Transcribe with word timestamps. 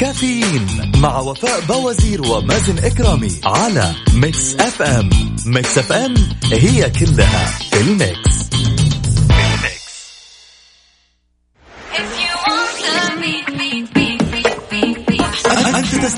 كافيين 0.00 0.92
مع 0.96 1.18
وفاء 1.18 1.60
بوازير 1.60 2.22
ومازن 2.22 2.78
إكرامي 2.78 3.40
على 3.44 3.94
Mix 4.14 4.54
FM. 4.54 5.10
Mix 5.46 5.78
FM 5.78 6.14
هي 6.52 6.90
كلها 6.90 7.46
في 7.70 7.80
ال 7.80 7.92
Mix. 7.92 8.38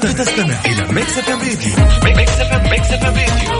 أنت 0.05 0.20
تستمع, 0.20 0.65
إلى 0.67 0.92
ميكس 0.92 1.19
أف 1.19 1.28
أم 1.28 1.39
راديو. 1.39 2.17
ميكس 2.17 2.33
أف 2.33 2.53
أم 2.53 2.70
ميكس 2.70 2.91
أم 2.91 3.05
راديو. 3.05 3.59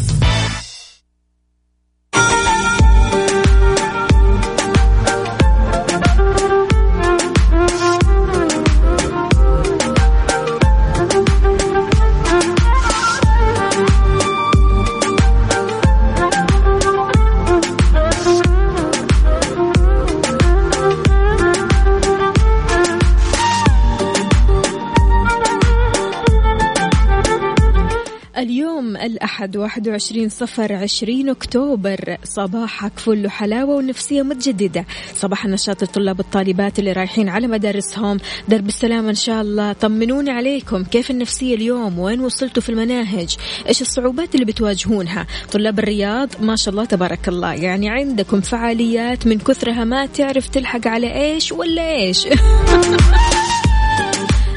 الأحد 29.41 29.57
21 29.57 30.29
صفر 30.29 30.73
20 30.73 31.29
أكتوبر. 31.29 32.17
صباحك 32.23 32.99
فل 32.99 33.29
حلاوة 33.29 33.75
ونفسية 33.75 34.21
متجددة. 34.21 34.85
صباح 35.15 35.45
النشاط 35.45 35.83
الطلاب 35.83 36.19
والطالبات 36.19 36.79
اللي 36.79 36.91
رايحين 36.91 37.29
على 37.29 37.47
مدارسهم. 37.47 38.17
درب 38.47 38.67
السلامة 38.67 39.09
إن 39.09 39.15
شاء 39.15 39.41
الله. 39.41 39.73
طمنوني 39.73 40.31
عليكم. 40.31 40.83
كيف 40.83 41.11
النفسية 41.11 41.55
اليوم؟ 41.55 41.99
وين 41.99 42.19
وصلتوا 42.21 42.61
في 42.63 42.69
المناهج؟ 42.69 43.37
إيش 43.67 43.81
الصعوبات 43.81 44.35
اللي 44.35 44.45
بتواجهونها؟ 44.45 45.27
طلاب 45.51 45.79
الرياض 45.79 46.29
ما 46.41 46.55
شاء 46.55 46.71
الله 46.71 46.85
تبارك 46.85 47.27
الله. 47.27 47.53
يعني 47.53 47.89
عندكم 47.89 48.41
فعاليات 48.41 49.27
من 49.27 49.37
كثرها 49.37 49.83
ما 49.83 50.05
تعرف 50.05 50.47
تلحق 50.47 50.87
على 50.87 51.13
إيش 51.13 51.51
ولا 51.51 51.95
إيش. 51.95 52.27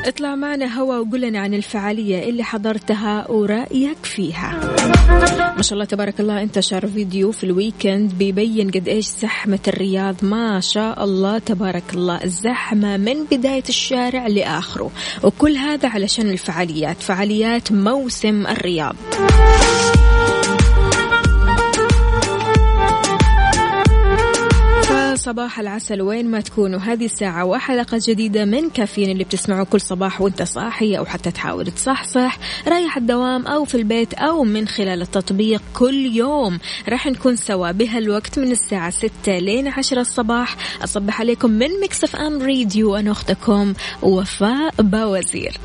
اطلع 0.05 0.35
معنا 0.35 0.81
هوا 0.81 0.99
وقول 0.99 1.21
لنا 1.21 1.39
عن 1.39 1.55
الفعالية 1.55 2.29
اللي 2.29 2.45
حضرتها 2.45 3.31
ورأيك 3.31 4.05
فيها. 4.05 4.61
ما 5.57 5.63
شاء 5.63 5.73
الله 5.73 5.85
تبارك 5.85 6.21
الله 6.21 6.43
انتشر 6.43 6.87
فيديو 6.87 7.33
في 7.33 7.45
الويكند 7.45 8.13
بيبين 8.19 8.71
قد 8.71 8.89
إيش 8.89 9.07
زحمة 9.07 9.59
الرياض. 9.69 10.15
ما 10.23 10.61
شاء 10.61 11.05
الله 11.05 11.39
تبارك 11.39 11.95
الله 11.95 12.25
الزحمة 12.25 12.97
من 12.97 13.25
بداية 13.25 13.65
الشارع 13.69 14.27
لآخره. 14.27 14.91
وكل 15.23 15.57
هذا 15.57 15.89
علشان 15.89 16.31
الفعاليات 16.31 17.03
فعاليات 17.03 17.73
موسم 17.73 18.47
الرياض. 18.47 18.97
صباح 25.25 25.61
العسل 25.61 26.03
وين 26.03 26.31
ما 26.31 26.41
تكونوا. 26.41 26.81
هذه 26.81 27.05
الساعة 27.05 27.45
وحلقة 27.45 28.01
جديدة 28.09 28.45
من 28.45 28.71
كافيين 28.71 29.11
اللي 29.11 29.25
بتسمعوا 29.25 29.65
كل 29.65 29.81
صباح 29.81 30.21
وانت 30.21 30.43
صاحي 30.43 30.99
أو 30.99 31.05
حتى 31.05 31.31
تحاول 31.31 31.67
تصحصح. 31.67 32.39
رايح 32.69 32.97
الدوام 32.97 33.47
أو 33.47 33.65
في 33.65 33.75
البيت 33.75 34.15
أو 34.15 34.45
من 34.45 34.69
خلال 34.69 35.03
التطبيق 35.03 35.63
كل 35.75 35.95
يوم. 35.95 36.59
راح 36.89 37.07
نكون 37.07 37.37
سوا 37.37 37.71
بهالوقت 37.71 38.39
من 38.39 38.53
الساعة 38.53 38.91
6 38.91 39.39
لين 39.39 39.69
10 39.69 40.01
الصباح. 40.01 40.57
أصبح 40.85 41.21
عليكم 41.21 41.51
من 41.51 41.69
Mix 41.83 42.17
FM 42.17 42.43
Radio 42.43 42.97
أنا 42.97 43.11
أختكم 43.11 43.75
وفاء 44.03 44.75
باوزير. 44.79 45.61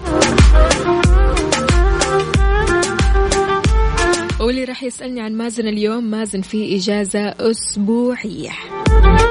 واللي 4.40 4.64
راح 4.64 4.84
يسألني 4.84 5.22
عن 5.22 5.34
مازن 5.34 5.68
اليوم. 5.68 6.04
مازن 6.04 6.42
في 6.42 6.76
إجازة 6.76 7.20
أسبوعية. 7.20 8.52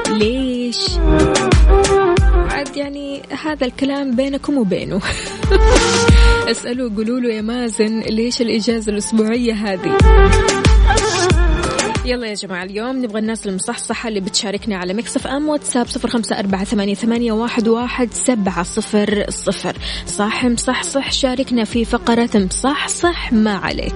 ليش؟ 0.09 0.89
عاد 2.51 2.77
يعني 2.77 3.21
هذا 3.43 3.65
الكلام 3.65 4.15
بينكم 4.15 4.57
وبينه. 4.57 5.01
اسألوا 6.51 6.89
قولوا 6.95 7.19
له 7.19 7.33
يا 7.33 7.41
مازن 7.41 7.99
ليش 7.99 8.41
الإجازة 8.41 8.91
الأسبوعية 8.91 9.53
هذه؟ 9.53 9.97
يلا 12.05 12.27
يا 12.27 12.33
جماعة 12.33 12.63
اليوم 12.63 13.03
نبغى 13.03 13.19
الناس 13.19 13.47
المصحصحة 13.47 14.09
اللي 14.09 14.19
بتشاركنا 14.19 14.77
على 14.77 14.93
مكسف 14.93 15.27
أم 15.27 15.49
واتساب 15.49 15.87
صفر 15.87 16.09
خمسة 16.09 16.39
أربعة 16.39 16.63
ثمانية, 16.63 16.93
ثمانية 16.93 17.31
واحد, 17.31 17.67
واحد 17.67 18.13
سبعة 18.13 18.63
صفر 18.63 19.25
صفر. 19.29 19.77
صح 20.05 20.45
مصحصح 20.45 21.11
شاركنا 21.11 21.63
في 21.63 21.85
فقرة 21.85 22.29
مصحصح 22.35 23.33
ما 23.33 23.53
عليك. 23.53 23.95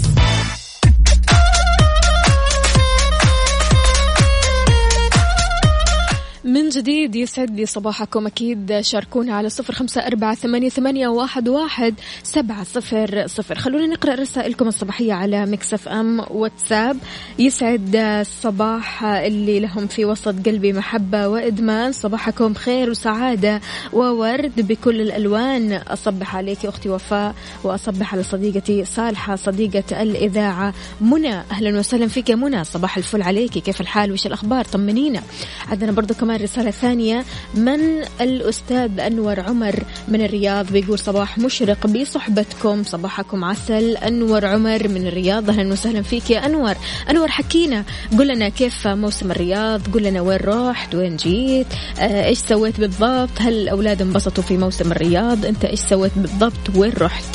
من 6.43 6.69
جديد 6.69 7.15
يسعد 7.15 7.55
لي 7.55 7.65
صباحكم. 7.65 8.27
أكيد 8.27 8.81
شاركونا 8.81 9.33
على 9.33 9.49
صفر 9.49 9.73
خمسة 9.73 10.01
أربعة 10.07 10.35
ثمانية, 10.35 10.69
ثمانية 10.69 11.07
واحد, 11.07 11.49
واحد 11.49 11.95
سبعة 12.23 12.63
صفر 12.63 13.27
صفر. 13.27 13.55
خلونا 13.55 13.87
نقرأ 13.87 14.15
رسائلكم 14.15 14.67
الصباحية 14.67 15.13
على 15.13 15.45
Mix 15.45 15.87
FM 15.87 16.25
WhatsApp. 16.29 16.97
يسعد 17.39 17.95
الصباح 17.95 19.03
اللي 19.03 19.59
لهم 19.59 19.87
في 19.87 20.05
وسط 20.05 20.35
قلبي 20.45 20.73
محبة 20.73 21.27
وإدمان. 21.27 21.91
صباحكم 21.91 22.53
خير 22.53 22.89
وسعادة 22.89 23.61
وورد 23.93 24.67
بكل 24.67 25.01
الألوان. 25.01 25.73
أصبح 25.73 26.35
عليك 26.35 26.65
أختي 26.65 26.89
وفاء 26.89 27.35
وأصبح 27.63 28.13
على 28.13 28.23
صديقتي 28.23 28.85
صالحة 28.85 29.35
صديقة 29.35 30.01
الإذاعة 30.01 30.73
منى. 31.01 31.35
أهلا 31.51 31.79
وسهلا 31.79 32.07
فيك 32.07 32.29
يا 32.29 32.35
منى. 32.35 32.63
صباح 32.63 32.97
الفل 32.97 33.21
عليك. 33.21 33.51
كيف 33.51 33.81
الحال؟ 33.81 34.11
وش 34.11 34.27
الأخبار؟ 34.27 34.65
طمنينا. 34.65 35.21
عندنا 35.69 35.91
برضو 35.91 36.13
كمان 36.13 36.30
رسالة 36.35 36.71
ثانية 36.71 37.25
من 37.53 37.79
الأستاذ 38.21 38.99
أنور 38.99 39.39
عمر 39.39 39.83
من 40.07 40.21
الرياض 40.25 40.71
بيقول 40.71 40.99
صباح 40.99 41.37
مشرق 41.37 41.87
بصحبتكم. 41.87 42.83
صباحكم 42.83 43.43
عسل. 43.43 43.97
أنور 43.97 44.45
عمر 44.45 44.87
من 44.87 45.07
الرياض. 45.07 45.49
أهلا 45.49 45.71
وسهلا 45.71 46.01
فيك 46.01 46.29
يا 46.29 46.45
أنور. 46.45 46.75
أنور 47.09 47.27
حكينا. 47.27 47.83
قل 48.19 48.27
لنا 48.27 48.49
كيف 48.49 48.87
موسم 48.87 49.31
الرياض؟ 49.31 49.81
قل 49.93 50.03
لنا 50.03 50.21
وين 50.21 50.39
رحت؟ 50.43 50.95
وين 50.95 51.15
جيت؟ 51.15 51.67
آه 51.99 52.25
إيش 52.25 52.37
سويت 52.37 52.79
بالضبط؟ 52.79 53.29
هل 53.39 53.53
الأولاد 53.53 54.01
انبسطوا 54.01 54.43
في 54.43 54.57
موسم 54.57 54.91
الرياض؟ 54.91 55.45
أنت 55.45 55.65
إيش 55.65 55.79
سويت 55.79 56.11
بالضبط؟ 56.15 56.75
وين 56.75 56.93
رحت؟ 56.97 57.25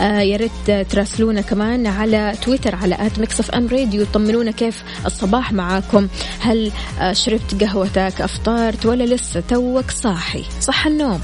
يا 0.00 0.36
ريت 0.36 0.90
تراسلونا 0.90 1.40
كمان 1.40 1.86
على 1.86 2.34
تويتر 2.42 2.74
على 2.74 2.94
at 3.06 3.18
Mix 3.18 3.54
FM 3.54 3.68
Radio 3.68 4.06
طمنونا 4.14 4.50
كيف 4.50 4.84
الصباح 5.06 5.52
معاكم. 5.52 6.08
هل 6.40 6.72
آه 7.00 7.12
شربت 7.12 7.64
قهوتك 7.64 8.20
أفطرت 8.20 8.86
ولا 8.86 9.04
لسه 9.04 9.40
توك 9.40 9.90
صاحي؟ 9.90 10.44
صح 10.60 10.86
النوم. 10.86 11.20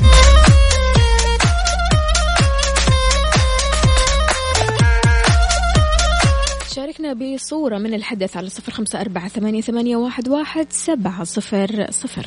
شاركنا 6.74 7.12
بصورة 7.12 7.78
من 7.78 7.94
الحدث 7.94 8.36
على 8.36 8.48
صفر 8.48 8.72
خمسة 8.72 9.00
أربعة 9.00 9.28
ثمانية, 9.28 9.96
واحد 9.96 10.66
سبعة 10.70 11.24
صفر 11.24 11.86
صفر. 11.90 12.26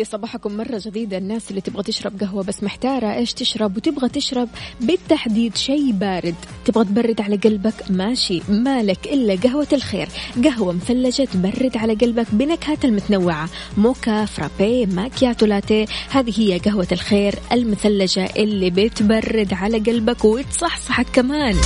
لي 0.00 0.04
صباحكم 0.04 0.56
مرة 0.56 0.82
جديدة. 0.86 1.18
الناس 1.18 1.50
اللي 1.50 1.60
تبغى 1.60 1.82
تشرب 1.82 2.20
قهوة 2.20 2.42
بس 2.42 2.62
محتارة 2.62 3.14
إيش 3.14 3.32
تشرب 3.32 3.76
وتبغى 3.76 4.08
تشرب 4.08 4.48
بالتحديد 4.80 5.56
شيء 5.56 5.92
بارد. 5.92 6.34
تبغى 6.64 6.84
تبرد 6.84 7.20
على 7.20 7.36
قلبك؟ 7.36 7.74
ماشي. 7.90 8.42
مالك 8.48 9.06
إلا 9.06 9.34
قهوة 9.34 9.66
الخير. 9.72 10.08
قهوة 10.44 10.72
مثلجة 10.72 11.24
تبرد 11.24 11.76
على 11.76 11.94
قلبك 11.94 12.26
بنكهات 12.32 12.84
المتنوعة. 12.84 13.48
موكا 13.76 14.24
فرابي 14.24 14.86
ماكياتو 14.86 15.46
لاتيه. 15.46 15.86
هذه 16.10 16.40
هي 16.40 16.58
قهوة 16.58 16.88
الخير 16.92 17.34
المثلجة 17.52 18.28
اللي 18.36 18.70
بتبرد 18.70 19.52
على 19.52 19.78
قلبك 19.78 20.24
وتصحصحك 20.24 21.06
كمان. 21.12 21.56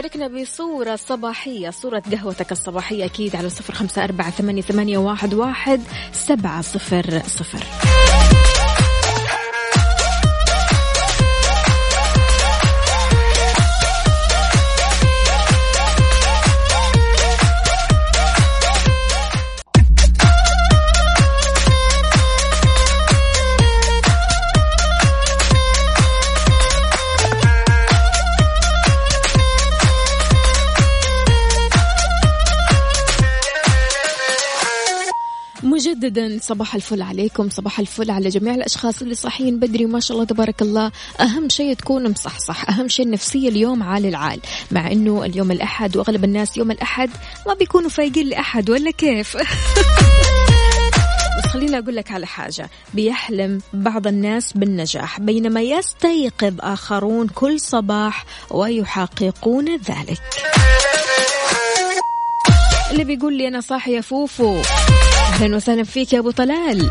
شاركنا 0.00 0.28
بصورة 0.28 0.96
صباحية 0.96 1.70
صورة 1.70 2.02
قهوتك 2.12 2.52
الصباحية 2.52 3.04
أكيد 3.04 3.36
على 3.36 3.48
صفر 3.48 3.74
خمسة 3.74 4.04
أربعة 4.04 4.30
ثمانية, 4.30 4.98
واحد 5.34 5.80
سبعة 6.12 6.62
صفر 6.62 7.22
صفر. 7.26 7.64
مجددا 36.00 36.38
صباح 36.42 36.74
الفل 36.74 37.02
عليكم 37.02 37.50
صباح 37.50 37.80
الفل 37.80 38.10
على 38.10 38.28
جميع 38.28 38.54
الأشخاص 38.54 39.02
اللي 39.02 39.14
صاحيين 39.14 39.58
بدري 39.58 39.86
ما 39.86 40.00
شاء 40.00 40.16
الله 40.16 40.26
تبارك 40.26 40.62
الله. 40.62 40.92
أهم 41.20 41.48
شيء 41.48 41.74
تكون 41.74 42.10
مصحصح 42.10 42.70
أهم 42.70 42.88
شيء 42.88 43.06
النفسية 43.06 43.48
اليوم 43.48 43.82
عال 43.82 44.06
العال. 44.06 44.40
مع 44.70 44.92
أنه 44.92 45.24
اليوم 45.24 45.50
الأحد 45.50 45.96
وأغلب 45.96 46.24
الناس 46.24 46.56
يوم 46.56 46.70
الأحد 46.70 47.10
ما 47.46 47.54
بيكونوا 47.54 47.90
فايقين 47.90 48.26
لأحد 48.26 48.70
ولا 48.70 48.90
كيف؟ 48.90 49.36
بس 51.38 51.46
خليني 51.46 51.78
أقول 51.78 51.96
لك 51.96 52.12
على 52.12 52.26
حاجة. 52.26 52.70
بيحلم 52.94 53.60
بعض 53.72 54.06
الناس 54.06 54.52
بالنجاح 54.52 55.20
بينما 55.20 55.60
يستيقظ 55.60 56.54
آخرون 56.60 57.28
كل 57.28 57.60
صباح 57.60 58.24
ويحققون 58.50 59.76
ذلك. 59.76 60.22
اللي 62.90 63.04
بيقول 63.04 63.38
لي 63.38 63.48
أنا 63.48 63.60
صاحي 63.60 63.92
يا 63.92 64.00
فوفو. 64.00 64.60
أهلا 65.32 65.56
وسهلا 65.56 65.84
فيك 65.84 66.12
يا 66.12 66.18
أبو 66.18 66.30
طلال. 66.30 66.90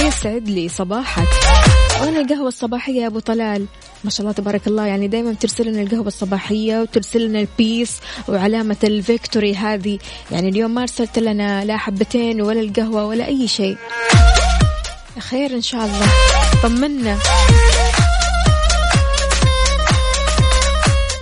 يسعد 0.00 0.48
لي 0.48 0.68
صباحك. 0.68 1.28
وين 2.02 2.16
القهوة 2.16 2.48
الصباحية 2.48 3.02
يا 3.02 3.06
أبو 3.06 3.18
طلال. 3.18 3.66
ما 4.04 4.10
شاء 4.10 4.20
الله 4.20 4.32
تبارك 4.32 4.66
الله. 4.66 4.86
يعني 4.86 5.08
دايما 5.08 5.32
ترسل 5.32 5.66
لنا 5.66 5.82
القهوة 5.82 6.06
الصباحية 6.06 6.80
وترسل 6.80 7.28
لنا 7.28 7.40
ال 7.40 7.49
peace 7.49 7.96
وعلامة 8.28 8.76
ال 8.84 8.93
victory 8.93 9.54
هذه. 9.54 9.98
يعني 10.30 10.48
اليوم 10.48 10.70
ما 10.70 10.82
أرسلت 10.82 11.18
لنا 11.18 11.64
لا 11.64 11.76
حبتين 11.76 12.42
ولا 12.42 12.60
القهوة 12.60 13.04
ولا 13.04 13.26
أي 13.26 13.48
شيء. 13.48 13.76
خير 15.18 15.50
إن 15.50 15.62
شاء 15.62 15.84
الله. 15.84 16.06
طمنا. 16.62 17.18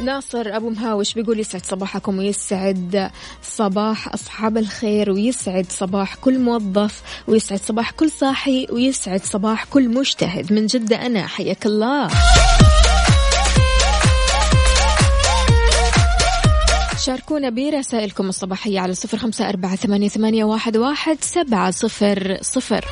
ناصر 0.05 0.57
أبو 0.57 0.71
مهاوش 0.71 1.15
بيقول 1.15 1.41
يسعد 1.41 1.67
صباحكم 1.67 2.19
ويسعد 2.19 3.11
صباح 3.57 4.15
أصحاب 4.15 4.57
الخير 4.59 5.11
ويسعد 5.11 5.67
صباح 5.71 6.15
كل 6.15 6.39
موظف 6.39 7.03
ويسعد 7.29 7.61
صباح 7.61 7.91
كل 7.91 8.11
صاحي 8.11 8.67
ويسعد 8.71 9.25
صباح 9.25 9.65
كل 9.65 9.89
مجتهد. 9.89 10.53
من 10.53 10.67
جدة 10.67 11.07
أنا 11.07 11.27
حياك 11.27 11.67
الله. 11.67 12.09
شاركونا 17.05 17.51
برسائلكم 17.51 18.29
الصباحية 18.29 18.81
على 18.81 18.95
صفر 18.95 19.19
خمسة 19.19 19.49
أربعة 19.49 19.77
ثمانية 19.77 20.45
واحد 20.45 21.19
سبعة 21.21 21.71
صفر 21.71 22.39
صفر. 22.43 22.85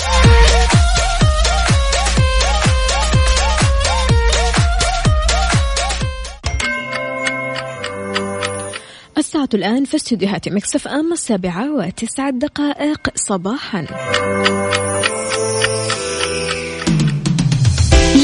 الساعة 9.42 9.60
الآن 9.62 9.84
في 9.84 9.96
استديوهات 9.96 10.48
Mix 10.48 10.88
FM 10.88 11.12
السابعة 11.12 11.74
وتسعة 11.74 12.30
دقائق 12.30 13.08
صباحا. 13.14 13.82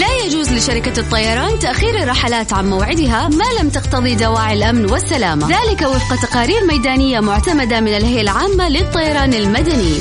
لا 0.01 0.17
يجوز 0.27 0.53
لشركة 0.53 1.01
الطيران 1.01 1.59
تأخير 1.59 2.03
الرحلات 2.03 2.53
عن 2.53 2.71
موعدها 2.71 3.29
ما 3.29 3.45
لم 3.61 3.69
تقتضي 3.69 4.15
دواعي 4.15 4.55
الأمن 4.55 4.91
والسلامة. 4.91 5.49
ذلك 5.49 5.83
وفق 5.83 6.23
تقارير 6.23 6.67
ميدانية 6.67 7.21
معتمدة 7.21 7.81
من 7.81 7.97
الهيئة 7.97 8.21
العامة 8.21 8.69
للطيران 8.69 9.35
المدني. 9.35 9.95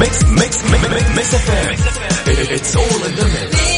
Mix 0.00 0.22
Mix 0.24 0.64
Mix 0.64 1.08
Mix 1.16 1.34
FM 1.34 1.74
it's 2.28 2.76
all 2.76 3.02
in 3.06 3.14
the 3.14 3.24
mix 3.24 3.56
قوموا 3.56 3.77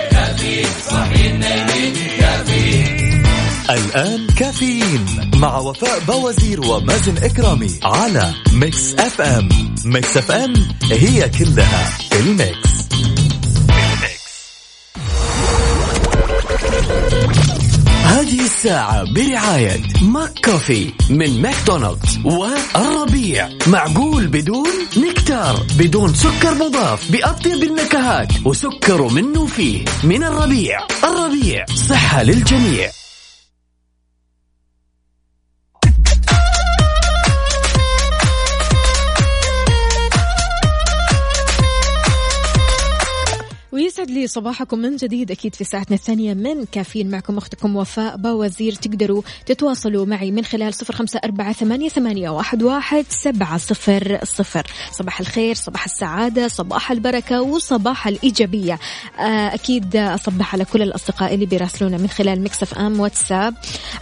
الآن 3.73 4.27
كافيين 4.27 5.31
مع 5.35 5.57
وفاء 5.57 5.99
بوازير 5.99 6.61
ومازن 6.61 7.17
إكرامي 7.17 7.79
على 7.83 8.33
Mix 8.53 8.93
FM. 8.93 9.49
Mix 9.85 10.17
FM 10.17 10.53
هي 10.91 11.29
كلها 11.29 11.89
ال 12.13 12.25
Mix. 12.25 12.71
هذه 18.03 18.45
الساعة 18.45 19.13
برعاية 19.13 19.81
McCoffee 20.01 20.93
من 21.09 21.41
ماكدونالدز 21.41 22.19
والربيع. 22.25 23.49
معقول 23.67 24.27
بدون 24.27 24.69
نكتار 24.97 25.65
بدون 25.77 26.13
سكر 26.13 26.53
مضاف 26.53 27.11
بأطيب 27.11 27.63
النكهات 27.63 28.27
وسكر 28.45 29.07
منه 29.07 29.45
فيه 29.45 29.85
من 30.03 30.23
الربيع. 30.23 30.79
الربيع 31.03 31.65
صحة 31.89 32.23
للجميع. 32.23 33.00
يسعد 43.91 44.11
لي 44.11 44.27
صباحكم 44.27 44.79
من 44.79 44.95
جديد. 44.95 45.31
أكيد 45.31 45.55
في 45.55 45.63
ساعتنا 45.63 45.95
الثانية 45.95 46.33
من 46.33 46.65
كافيين 46.65 47.09
معكم 47.09 47.37
أختكم 47.37 47.75
وفاء 47.75 48.17
باوزير 48.17 48.73
تقدروا 48.73 49.21
تتواصلوا 49.45 50.05
معي 50.05 50.31
من 50.31 50.45
خلال 50.45 50.73
صفر 50.73 50.95
خمسة 50.95 51.21
أربعة 51.23 51.53
ثمانية, 51.53 51.89
ثمانية 51.89 52.29
واحد, 52.29 52.63
واحد 52.63 53.05
سبعة 53.09 53.57
صفر 53.57 54.19
صفر. 54.23 54.67
صباح 54.91 55.19
الخير 55.19 55.55
صباح 55.55 55.83
السعادة 55.83 56.47
صباح 56.47 56.91
البركة 56.91 57.41
وصباح 57.41 58.07
الإيجابية. 58.07 58.79
آه، 59.19 59.53
أكيد 59.53 59.95
أصبح 59.95 60.53
على 60.53 60.65
كل 60.65 60.81
الأصدقاء 60.81 61.33
اللي 61.33 61.45
بيراسلونا 61.45 61.97
من 61.97 62.07
خلال 62.07 62.43
مكسف 62.43 62.73
أم 62.73 62.99
واتساب. 62.99 63.53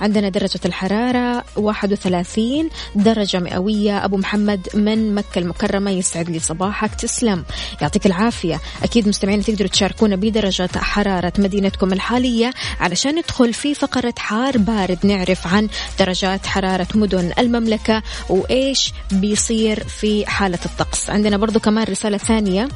عندنا 0.02 0.30
درجة 0.30 0.60
الحرارة 0.66 1.44
31 1.58 2.70
درجة 2.96 3.40
مئوية. 3.40 4.06
أبو 4.06 4.18
محمد 4.18 4.68
من 4.74 5.16
مكة 5.16 5.40
المكرمة 5.40 5.92
يسعد 5.92 6.30
لي 6.30 6.40
صباحك. 6.40 6.96
تسلم. 6.96 7.44
يعطيك 7.82 8.06
العافية. 8.06 8.60
أكيد 8.84 9.08
مستمعين 9.08 9.44
تقدروا 9.44 9.70
تشاركونا 9.80 10.16
بدرجة 10.16 10.70
حرارة 10.76 11.34
مدينتكم 11.38 11.94
الحالية 11.94 12.54
علشان 12.80 13.16
ندخل 13.16 13.54
في 13.54 13.74
فقرة 13.74 14.14
حار 14.18 14.58
بارد 14.58 14.98
نعرف 15.04 15.48
عن 15.48 15.70
درجات 16.00 16.46
حرارة 16.46 16.88
مدن 16.96 17.32
المملكة 17.40 18.04
وإيش 18.30 18.94
بيصير 19.12 19.84
في 19.84 20.26
حالة 20.26 20.60
الطقس. 20.66 21.10
عندنا 21.10 21.38
برضو 21.38 21.60
كمان 21.60 21.84
رسالة 21.84 22.18
ثانية. 22.18 22.68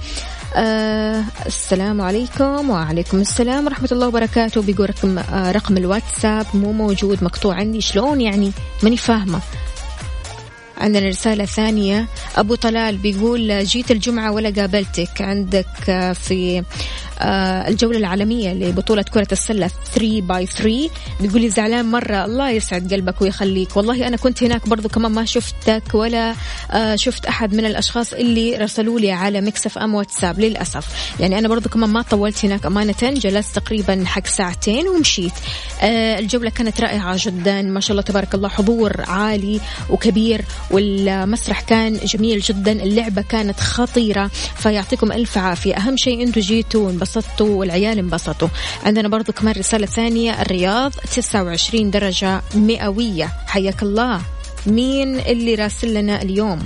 آه 0.55 1.23
السلام 1.45 2.01
عليكم. 2.01 2.69
وعليكم 2.69 3.21
السلام 3.21 3.65
ورحمة 3.65 3.89
الله 3.91 4.07
وبركاته. 4.07 4.61
بيقول 4.61 4.89
رقم, 4.89 5.17
آه 5.17 5.51
رقم 5.51 5.77
الواتساب 5.77 6.45
مو 6.53 6.71
موجود 6.71 7.23
مقطوع 7.23 7.55
عندي. 7.55 7.81
شلون 7.81 8.21
يعني؟ 8.21 8.51
ماني 8.83 8.97
فاهمة. 8.97 9.39
عندنا 10.77 11.09
رسالة 11.09 11.45
ثانية. 11.45 12.07
أبو 12.35 12.55
طلال 12.55 12.97
بيقول 12.97 13.63
جيت 13.65 13.91
الجمعة 13.91 14.31
ولا 14.31 14.49
قابلتك؟ 14.49 15.21
عندك 15.21 16.13
في 16.13 16.63
آه، 17.19 17.67
الجولة 17.67 17.97
العالمية 17.97 18.53
لبطولة 18.53 19.01
كرة 19.01 19.27
السلة 19.31 19.69
3 19.95 20.21
by 20.21 20.45
3 20.45 20.89
بيقول 21.19 21.41
لي 21.41 21.49
زعلان 21.49 21.85
مرة. 21.91 22.25
الله 22.25 22.49
يسعد 22.49 22.93
قلبك 22.93 23.21
ويخليك. 23.21 23.77
والله 23.77 24.07
أنا 24.07 24.17
كنت 24.17 24.43
هناك 24.43 24.69
برضو 24.69 24.89
كمان 24.89 25.11
ما 25.11 25.25
شفتك 25.25 25.83
ولا 25.93 26.35
آه، 26.71 26.95
شفت 26.95 27.25
أحد 27.25 27.53
من 27.53 27.65
الأشخاص 27.65 28.13
اللي 28.13 28.57
رسلوا 28.57 28.99
لي 28.99 29.11
على 29.11 29.41
Mix 29.41 29.77
FM 29.77 29.95
WhatsApp 29.95 30.39
للأسف. 30.39 31.13
يعني 31.19 31.39
أنا 31.39 31.47
برضو 31.47 31.69
كمان 31.69 31.89
ما 31.89 32.01
طولت 32.01 32.45
هناك 32.45 32.65
أمانة. 32.65 32.93
جلست 33.01 33.55
تقريبا 33.55 34.03
حق 34.05 34.27
ساعتين 34.27 34.87
ومشيت. 34.87 35.33
آه، 35.81 36.19
الجولة 36.19 36.49
كانت 36.49 36.81
رائعة 36.81 37.15
جدا. 37.19 37.61
ما 37.61 37.79
شاء 37.79 37.91
الله 37.91 38.01
تبارك 38.01 38.35
الله. 38.35 38.49
حضور 38.49 39.01
عالي 39.07 39.59
وكبير. 39.89 40.45
والمسرح 40.71 41.61
كان 41.61 41.93
جميل 41.93 42.39
جدا 42.39 42.71
اللعبة 42.71 43.21
كانت 43.21 43.59
خطيرة 43.59 44.31
فيعطيكم 44.55 45.11
ألف 45.11 45.37
عافية. 45.37 45.75
أهم 45.75 45.97
شيء 45.97 46.23
أنتم 46.23 46.41
جيتوا 46.41 46.91
انبسطتوا 46.91 47.55
والعيال 47.55 47.99
انبسطوا. 47.99 48.47
عندنا 48.83 49.07
برضو 49.07 49.31
كمان 49.33 49.55
رسالة 49.57 49.85
ثانية 49.85 50.41
الرياض 50.41 50.91
29 50.91 51.91
درجة 51.91 52.41
مئوية. 52.55 53.29
حياك 53.47 53.83
الله. 53.83 54.21
مين 54.67 55.19
اللي 55.19 55.55
راسل 55.55 55.93
لنا 55.93 56.21
اليوم؟ 56.21 56.59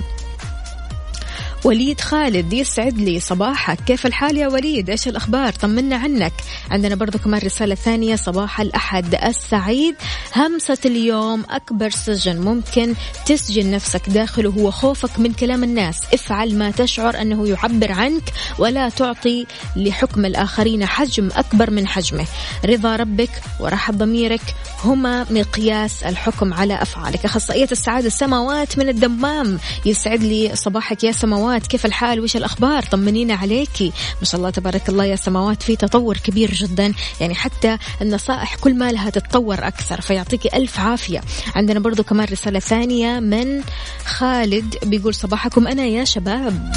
وليد 1.67 2.01
خالد 2.01 2.53
يسعد 2.53 2.97
لي 2.97 3.19
صباحك. 3.19 3.77
كيف 3.83 4.05
الحال 4.05 4.37
يا 4.37 4.47
وليد؟ 4.47 4.89
إيش 4.89 5.07
الأخبار؟ 5.07 5.53
طمنا 5.53 5.95
عنك. 5.95 6.33
عندنا 6.71 6.95
برضو 6.95 7.17
كمان 7.17 7.41
رسالة 7.41 7.75
ثانية 7.75 8.15
صباح 8.15 8.61
الأحد 8.61 9.15
السعيد. 9.15 9.95
همسة 10.35 10.77
اليوم 10.85 11.43
أكبر 11.49 11.89
سجن 11.89 12.41
ممكن 12.41 12.93
تسجن 13.25 13.71
نفسك 13.71 14.09
داخله 14.09 14.49
هو 14.49 14.71
خوفك 14.71 15.19
من 15.19 15.33
كلام 15.33 15.63
الناس. 15.63 15.99
افعل 16.13 16.55
ما 16.57 16.71
تشعر 16.71 17.21
أنه 17.21 17.47
يعبر 17.47 17.91
عنك 17.91 18.23
ولا 18.59 18.89
تعطي 18.89 19.45
لحكم 19.75 20.25
الآخرين 20.25 20.85
حجم 20.85 21.29
أكبر 21.35 21.71
من 21.71 21.87
حجمه. 21.87 22.25
رضا 22.65 22.95
ربك 22.95 23.31
وراحة 23.59 23.93
ضميرك 23.93 24.41
هما 24.83 25.25
مقياس 25.29 26.03
الحكم 26.03 26.53
على 26.53 26.81
أفعالك. 26.81 27.25
أخصائية 27.25 27.67
السعادة 27.71 28.07
السماوات 28.07 28.77
من 28.77 28.89
الدمام 28.89 29.59
يسعد 29.85 30.23
لي 30.23 30.51
صباحك 30.55 31.03
يا 31.03 31.11
سماوات. 31.11 31.56
كيف 31.65 31.85
الحال؟ 31.85 32.19
وش 32.19 32.35
الأخبار؟ 32.35 32.83
طمنينا 32.83 33.35
عليكي 33.35 33.91
ما 34.19 34.25
شاء 34.25 34.39
الله 34.39 34.49
تبارك 34.49 34.89
الله 34.89 35.05
يا 35.05 35.15
سماوات 35.15 35.63
في 35.63 35.75
تطور 35.75 36.17
كبير 36.17 36.51
جدا. 36.51 36.93
يعني 37.21 37.35
حتى 37.35 37.77
النصائح 38.01 38.55
كل 38.55 38.75
ما 38.75 38.91
لها 38.91 39.09
تتطور 39.09 39.67
أكثر 39.67 40.01
فيعطيك 40.01 40.55
ألف 40.55 40.79
عافية. 40.79 41.21
عندنا 41.55 41.79
برضو 41.79 42.03
كمان 42.03 42.27
رسالة 42.31 42.59
ثانية 42.59 43.19
من 43.19 43.61
خالد 44.05 44.75
بيقول 44.85 45.15
صباحكم 45.15 45.67
أنا 45.67 45.85
يا 45.85 46.03
شباب. 46.03 46.71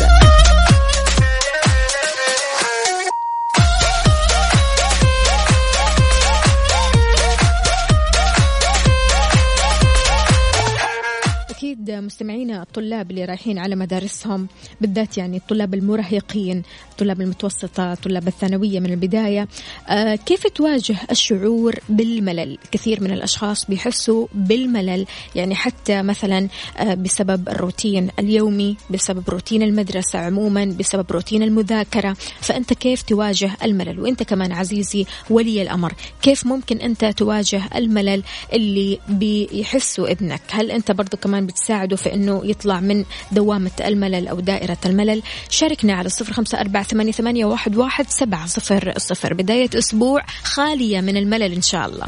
مستمعينا 11.91 12.63
الطلاب 12.63 13.11
اللي 13.11 13.25
رايحين 13.25 13.59
على 13.59 13.77
مدارسهم 13.77 14.49
بالذات 14.81 15.19
يعني 15.19 15.37
الطلاب 15.37 15.75
المراهقين 15.75 16.63
الطلاب 16.91 17.21
المتوسطة 17.21 17.95
طلاب 17.95 18.29
الثانوية 18.29 18.81
من 18.81 18.91
البداية. 18.93 19.49
آه 19.89 20.15
كيف 20.15 20.47
تواجه 20.47 20.97
الشعور 21.11 21.75
بالملل؟ 21.89 22.59
كثير 22.73 23.03
من 23.03 23.11
الأشخاص 23.11 23.67
بيحسوا 23.67 24.27
بالملل 24.35 25.07
يعني 25.35 25.55
حتى 25.55 26.03
مثلا 26.03 26.49
آه 26.79 26.95
بسبب 26.95 27.49
الروتين 27.49 28.11
اليومي 28.19 28.77
بسبب 28.91 29.31
روتين 29.31 29.63
المدرسة 29.63 30.19
عموما 30.19 30.65
بسبب 30.65 31.13
روتين 31.13 31.43
المذاكرة. 31.43 32.17
فأنت 32.41 32.73
كيف 32.73 33.03
تواجه 33.03 33.51
الملل؟ 33.65 34.01
وأنت 34.01 34.23
كمان 34.23 34.53
عزيزي 34.53 35.07
ولي 35.31 35.63
الأمر 35.63 35.93
كيف 36.23 36.47
ممكن 36.47 36.77
أنت 36.77 37.05
تواجه 37.05 37.63
الملل 37.77 38.23
اللي 38.53 38.99
بيحسوا 39.09 40.11
ابنك؟ 40.13 40.41
هل 40.51 40.71
أنت 40.71 40.93
برضو 40.93 41.17
كمان 41.17 41.47
بتساعده 41.81 41.97
في 41.97 42.15
أنه 42.15 42.41
يطلع 42.45 42.81
من 42.81 43.05
دوامة 43.33 43.71
الملل 43.81 44.29
أو 44.29 44.41
دائرة 44.41 44.79
الملل. 44.87 45.23
شاركنا 45.49 45.95
على 45.95 46.09
صفر 46.09 46.33
خمسة 46.33 46.61
أربعة 46.61 46.83
ثمانية, 46.83 47.13
ثمانية 47.13 47.45
واحد, 47.45 47.77
واحد 47.77 48.07
سبعة 48.09 48.47
صفر 48.47 48.93
صفر. 48.97 49.35
بداية 49.35 49.71
أسبوع 49.75 50.23
خالية 50.45 51.01
من 51.01 51.17
الملل 51.17 51.53
إن 51.53 51.63
شاء 51.63 51.87
الله. 51.87 52.07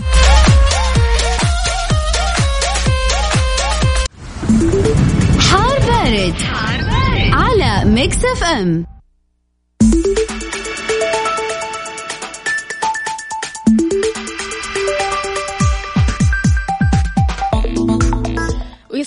حار 5.41 5.79
بارد, 5.81 6.35
حار 6.35 6.81
بارد. 6.81 7.33
على 7.33 7.91
Mix 7.91 8.25
FM. 8.25 8.87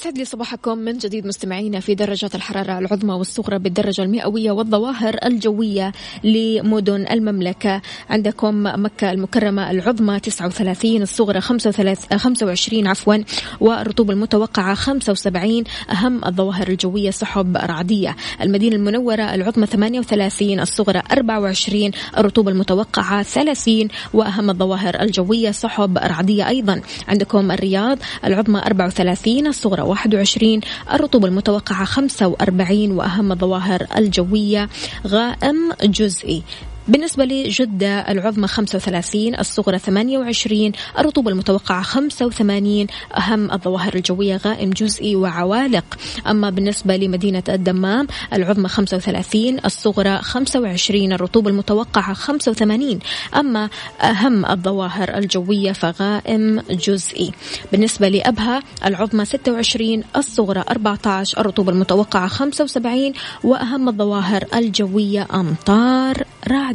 يسعد 0.05 0.17
لي 0.17 0.25
صباحكم 0.25 0.77
من 0.77 0.97
جديد 0.97 1.27
مستمعينا 1.27 1.79
في 1.79 1.95
درجات 1.95 2.35
الحرارة 2.35 2.79
العظمى 2.79 3.13
والصغرى 3.13 3.59
بالدرجة 3.59 4.01
المئوية 4.01 4.51
والظواهر 4.51 5.17
الجوية 5.25 5.91
لمدن 6.23 7.05
المملكة. 7.11 7.81
عندكم 8.09 8.63
مكة 8.83 9.11
المكرمة 9.11 9.71
العظمى 9.71 10.19
39 10.19 11.01
الصغرى 11.01 11.41
25 11.41 12.87
عفوا 12.87 13.15
والرطوبة 13.59 14.13
المتوقعة 14.13 14.73
75 14.73 15.63
أهم 15.91 16.25
الظواهر 16.25 16.67
الجوية 16.67 17.11
سحب 17.11 17.57
رعدية. 17.57 18.15
المدينة 18.41 18.75
المنورة 18.75 19.33
العظمى 19.33 19.65
38 19.65 20.59
الصغرى 20.59 21.01
24 21.11 21.91
الرطوبة 22.17 22.51
المتوقعة 22.51 23.23
30 23.23 23.87
وأهم 24.13 24.49
الظواهر 24.49 25.01
الجوية 25.01 25.51
سحب 25.51 25.97
رعدية 25.97 26.47
أيضا. 26.47 26.81
عندكم 27.07 27.51
الرياض 27.51 27.97
العظمى 28.25 28.59
34 28.59 29.47
الصغرى 29.47 29.94
21 29.95 30.59
الرطوبة 30.93 31.27
المتوقعة 31.27 31.85
45 31.85 32.91
وأهم 32.91 33.31
الظواهر 33.31 33.87
الجوية 33.97 34.69
غائم 35.07 35.73
جزئي. 35.83 36.43
بالنسبة 36.87 37.25
لجدة 37.25 37.99
العظمى 37.99 38.47
35 38.47 39.35
الصغرى 39.39 39.79
28 39.79 40.71
الرطوبة 40.99 41.31
المتوقعة 41.31 41.81
85 41.81 42.87
أهم 43.17 43.51
الظواهر 43.51 43.95
الجوية 43.95 44.37
غائم 44.37 44.69
جزئي 44.69 45.15
وعوالق. 45.15 45.85
أما 46.27 46.49
بالنسبة 46.49 46.97
لمدينة 46.97 47.43
الدمام 47.49 48.07
العظمى 48.33 48.67
35 48.67 49.59
الصغرى 49.65 50.21
25 50.21 51.13
الرطوبة 51.13 51.49
المتوقعة 51.49 52.13
85 52.13 52.99
أما 53.35 53.69
أهم 54.01 54.45
الظواهر 54.45 55.17
الجوية 55.17 55.71
فغائم 55.71 56.61
جزئي. 56.69 57.31
بالنسبة 57.71 58.09
لأبها 58.09 58.63
العظمى 58.85 59.25
26 59.25 60.03
الصغرى 60.15 60.63
14 60.69 61.39
الرطوبة 61.39 61.71
المتوقعة 61.71 62.27
75 62.27 63.13
وأهم 63.43 63.89
الظواهر 63.89 64.43
الجوية 64.55 65.27
أمطار 65.33 66.23
رعد 66.47 66.74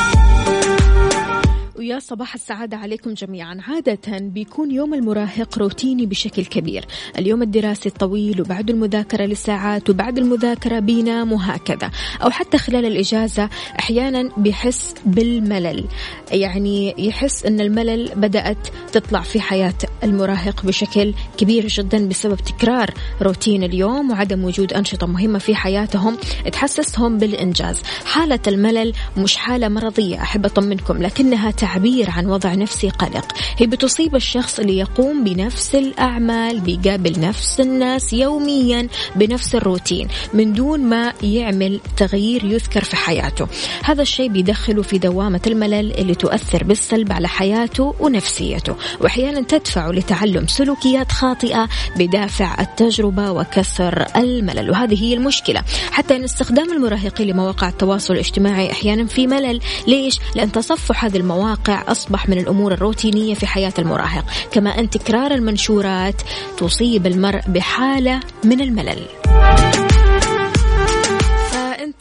ويا 1.81 1.99
صباح 1.99 2.33
السعادة 2.33 2.77
عليكم 2.77 3.13
جميعا. 3.13 3.57
عادة 3.67 4.19
بيكون 4.19 4.71
يوم 4.71 4.93
المراهق 4.93 5.57
روتيني 5.57 6.05
بشكل 6.05 6.45
كبير. 6.45 6.85
اليوم 7.17 7.41
الدراسي 7.41 7.89
الطويل 7.89 8.41
وبعد 8.41 8.69
المذاكرة 8.69 9.25
لساعات 9.25 9.89
وبعد 9.89 10.17
المذاكرة 10.17 10.79
بينام 10.79 11.31
وهكذا 11.31 11.91
أو 12.23 12.29
حتى 12.29 12.57
خلال 12.57 12.85
الإجازة 12.85 13.49
أحيانا 13.79 14.29
بيحس 14.37 14.93
بالملل. 15.05 15.85
يعني 16.31 16.95
يحس 16.97 17.45
أن 17.45 17.61
الملل 17.61 18.11
بدأت 18.15 18.67
تطلع 18.91 19.21
في 19.21 19.41
حياة 19.41 19.77
المراهق 20.03 20.65
بشكل 20.65 21.13
كبير 21.37 21.67
جدا 21.67 22.07
بسبب 22.07 22.37
تكرار 22.37 22.93
روتين 23.21 23.63
اليوم 23.63 24.11
وعدم 24.11 24.43
وجود 24.43 24.73
أنشطة 24.73 25.07
مهمة 25.07 25.39
في 25.39 25.55
حياتهم 25.55 26.17
تحسسهم 26.51 27.17
بالإنجاز. 27.17 27.81
حالة 28.05 28.39
الملل 28.47 28.93
مش 29.17 29.35
حالة 29.35 29.67
مرضية 29.67 30.21
أحب 30.21 30.45
أطمنكم 30.45 31.03
لكنها 31.03 31.51
تعبير 31.81 32.09
عن 32.09 32.25
وضع 32.25 32.53
نفسي 32.53 32.89
قلق. 32.89 33.25
هي 33.57 33.67
بتصيب 33.67 34.15
الشخص 34.15 34.59
اللي 34.59 34.77
يقوم 34.77 35.23
بنفس 35.23 35.75
الأعمال 35.75 36.59
بيقابل 36.59 37.19
نفس 37.19 37.59
الناس 37.59 38.13
يوميا 38.13 38.87
بنفس 39.15 39.55
الروتين 39.55 40.07
من 40.33 40.53
دون 40.53 40.79
ما 40.79 41.13
يعمل 41.23 41.79
تغيير 41.97 42.43
يذكر 42.43 42.83
في 42.83 42.95
حياته. 42.95 43.47
هذا 43.83 44.01
الشيء 44.01 44.29
بيدخله 44.29 44.81
في 44.81 44.97
دوامة 44.97 45.41
الملل 45.47 45.93
اللي 45.93 46.15
تؤثر 46.15 46.63
بالسلب 46.63 47.11
على 47.11 47.27
حياته 47.27 47.95
ونفسيته. 47.99 48.75
وأحيانا 48.99 49.41
تدفعه 49.41 49.91
لتعلم 49.91 50.47
سلوكيات 50.47 51.11
خاطئة 51.11 51.69
بدافع 51.97 52.61
التجربة 52.61 53.31
وكسر 53.31 54.05
الملل. 54.15 54.71
وهذه 54.71 55.03
هي 55.03 55.13
المشكلة. 55.13 55.63
حتى 55.91 56.15
أن 56.15 56.23
استخدام 56.23 56.71
المراهقين 56.71 57.27
لمواقع 57.27 57.69
التواصل 57.69 58.13
الاجتماعي 58.13 58.71
أحيانا 58.71 59.05
في 59.05 59.27
ملل. 59.27 59.59
ليش؟ 59.87 60.19
لأن 60.35 60.51
تصفح 60.51 61.05
هذه 61.05 61.17
المواقع 61.17 61.60
أصبح 61.69 62.29
من 62.29 62.37
الأمور 62.37 62.73
الروتينية 62.73 63.33
في 63.33 63.47
حياة 63.47 63.73
المراهق 63.79 64.25
كما 64.51 64.79
أن 64.79 64.89
تكرار 64.89 65.31
المنشورات 65.31 66.21
تصيب 66.57 67.07
المرء 67.07 67.41
بحالة 67.47 68.19
من 68.43 68.61
الملل. 68.61 69.05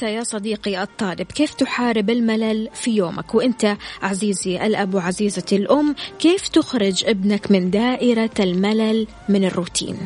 أنت 0.01 0.03
يا 0.03 0.25
صديقي 0.25 0.83
الطالب 0.83 1.23
كيف 1.23 1.55
تحارب 1.55 2.11
الملل 2.11 2.69
في 2.75 2.91
يومك؟ 2.91 3.35
وأنت 3.35 3.77
عزيزي 4.03 4.67
الأب 4.67 4.95
وعزيزتي 4.95 5.57
الأم 5.57 5.95
كيف 6.19 6.49
تخرج 6.49 7.05
ابنك 7.07 7.51
من 7.51 7.71
دائرة 7.71 8.31
الملل 8.41 9.07
من 9.29 9.45
الروتين؟ 9.45 9.97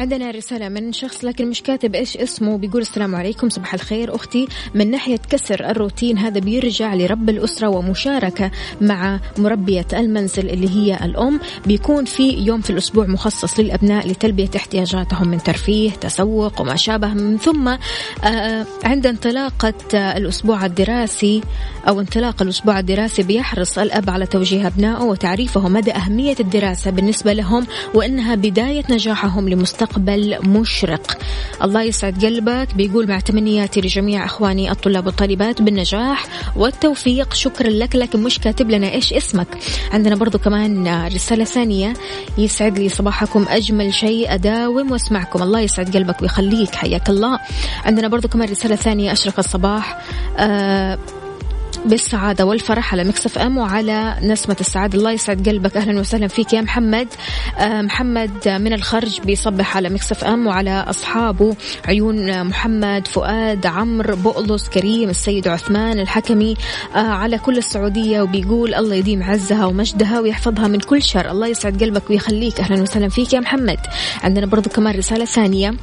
عندنا 0.00 0.30
رسالة 0.30 0.68
من 0.68 0.92
شخص 0.92 1.24
لكن 1.24 1.50
مش 1.50 1.62
كاتب 1.62 1.94
إيش 1.94 2.16
اسمه 2.16 2.58
بيقول 2.58 2.82
السلام 2.82 3.14
عليكم 3.14 3.48
صباح 3.48 3.74
الخير 3.74 4.14
أختي. 4.14 4.48
من 4.74 4.90
ناحية 4.90 5.18
كسر 5.30 5.70
الروتين 5.70 6.18
هذا 6.18 6.40
بيرجع 6.40 6.94
لرب 6.94 7.30
الأسرة 7.30 7.68
ومشاركة 7.68 8.50
مع 8.80 9.20
مربية 9.38 9.86
المنزل 9.92 10.50
اللي 10.50 10.68
هي 10.68 11.04
الأم. 11.04 11.40
بيكون 11.66 12.04
في 12.04 12.30
يوم 12.30 12.60
في 12.60 12.70
الأسبوع 12.70 13.06
مخصص 13.06 13.60
للأبناء 13.60 14.08
لتلبية 14.08 14.50
احتياجاتهم 14.56 15.28
من 15.28 15.42
ترفيه 15.42 15.90
تسوق 15.90 16.60
وما 16.60 16.76
شابه. 16.76 17.14
من 17.14 17.38
ثم 17.38 17.68
آه، 17.68 18.66
عند 18.84 19.06
انطلاقة 19.06 19.74
الأسبوع 19.94 20.66
الدراسي 20.66 21.40
أو 21.88 22.00
انطلاق 22.00 22.42
الأسبوع 22.42 22.78
الدراسي 22.78 23.22
بيحرص 23.22 23.78
الأب 23.78 24.10
على 24.10 24.26
توجيه 24.26 24.66
أبنائه 24.66 25.02
وتعريفه 25.02 25.68
مدى 25.68 25.92
أهمية 25.92 26.36
الدراسة 26.40 26.90
بالنسبة 26.90 27.32
لهم 27.32 27.66
وأنها 27.94 28.34
بداية 28.34 28.84
نجاحهم 28.90 29.48
لمستقبل 29.48 29.89
مستقبل 29.90 30.38
مشرق. 30.48 31.18
الله 31.62 31.82
يسعد 31.82 32.24
قلبك 32.24 32.74
بيقول 32.74 33.08
مع 33.08 33.20
تمنياتي 33.20 33.80
لجميع 33.80 34.24
أخواني 34.24 34.70
الطلاب 34.70 35.06
والطالبات 35.06 35.62
بالنجاح 35.62 36.24
والتوفيق. 36.56 37.34
شكرا 37.34 37.70
لك 37.70 37.96
لكن 37.96 38.22
مش 38.22 38.38
كاتب 38.38 38.70
لنا 38.70 38.92
إيش 38.92 39.12
اسمك. 39.12 39.48
عندنا 39.92 40.16
برضو 40.16 40.38
كمان 40.38 41.06
رسالة 41.06 41.44
ثانية. 41.44 41.94
يسعد 42.38 42.78
لي 42.78 42.88
صباحكم 42.88 43.46
أجمل 43.48 43.94
شيء 43.94 44.34
أداوم 44.34 44.92
وأسمعكم. 44.92 45.42
الله 45.42 45.60
يسعد 45.60 45.96
قلبك 45.96 46.22
ويخليك. 46.22 46.74
حياك 46.74 47.10
الله. 47.10 47.38
عندنا 47.84 48.08
برضو 48.08 48.28
كمان 48.28 48.48
رسالة 48.48 48.76
ثانية 48.76 49.12
أشرق 49.12 49.38
الصباح. 49.38 50.02
آه 50.38 50.98
بالسعادة 51.84 52.46
والفرح 52.46 52.92
على 52.92 53.04
مكسف 53.04 53.38
أم 53.38 53.58
وعلى 53.58 54.16
نسمة 54.22 54.56
السعادة. 54.60 54.98
الله 54.98 55.12
يسعد 55.12 55.48
قلبك. 55.48 55.76
أهلا 55.76 56.00
وسهلا 56.00 56.28
فيك 56.28 56.52
يا 56.52 56.60
محمد. 56.60 57.08
آه 57.58 57.82
محمد 57.82 58.48
من 58.48 58.72
الخرج 58.72 59.20
بيصبح 59.20 59.76
على 59.76 59.88
مكسف 59.88 60.24
أم 60.24 60.46
وعلى 60.46 60.84
أصحابه. 60.88 61.56
عيون 61.84 62.44
محمد 62.44 63.06
فؤاد 63.08 63.66
عمرو 63.66 64.16
بؤلص 64.16 64.68
كريم 64.68 65.10
السيد 65.10 65.48
عثمان 65.48 66.00
الحكمي. 66.00 66.56
آه 66.94 66.98
على 66.98 67.38
كل 67.38 67.58
السعودية 67.58 68.22
وبيقول 68.22 68.74
الله 68.74 68.94
يديم 68.94 69.22
عزها 69.22 69.66
ومجدها 69.66 70.20
ويحفظها 70.20 70.68
من 70.68 70.80
كل 70.80 71.02
شر. 71.02 71.30
الله 71.30 71.46
يسعد 71.46 71.82
قلبك 71.82 72.10
ويخليك. 72.10 72.60
أهلا 72.60 72.82
وسهلا 72.82 73.08
فيك 73.08 73.32
يا 73.32 73.40
محمد. 73.40 73.78
عندنا 74.22 74.46
برضو 74.46 74.70
كمان 74.70 74.96
رسالة 74.96 75.24
ثانية. 75.24 75.74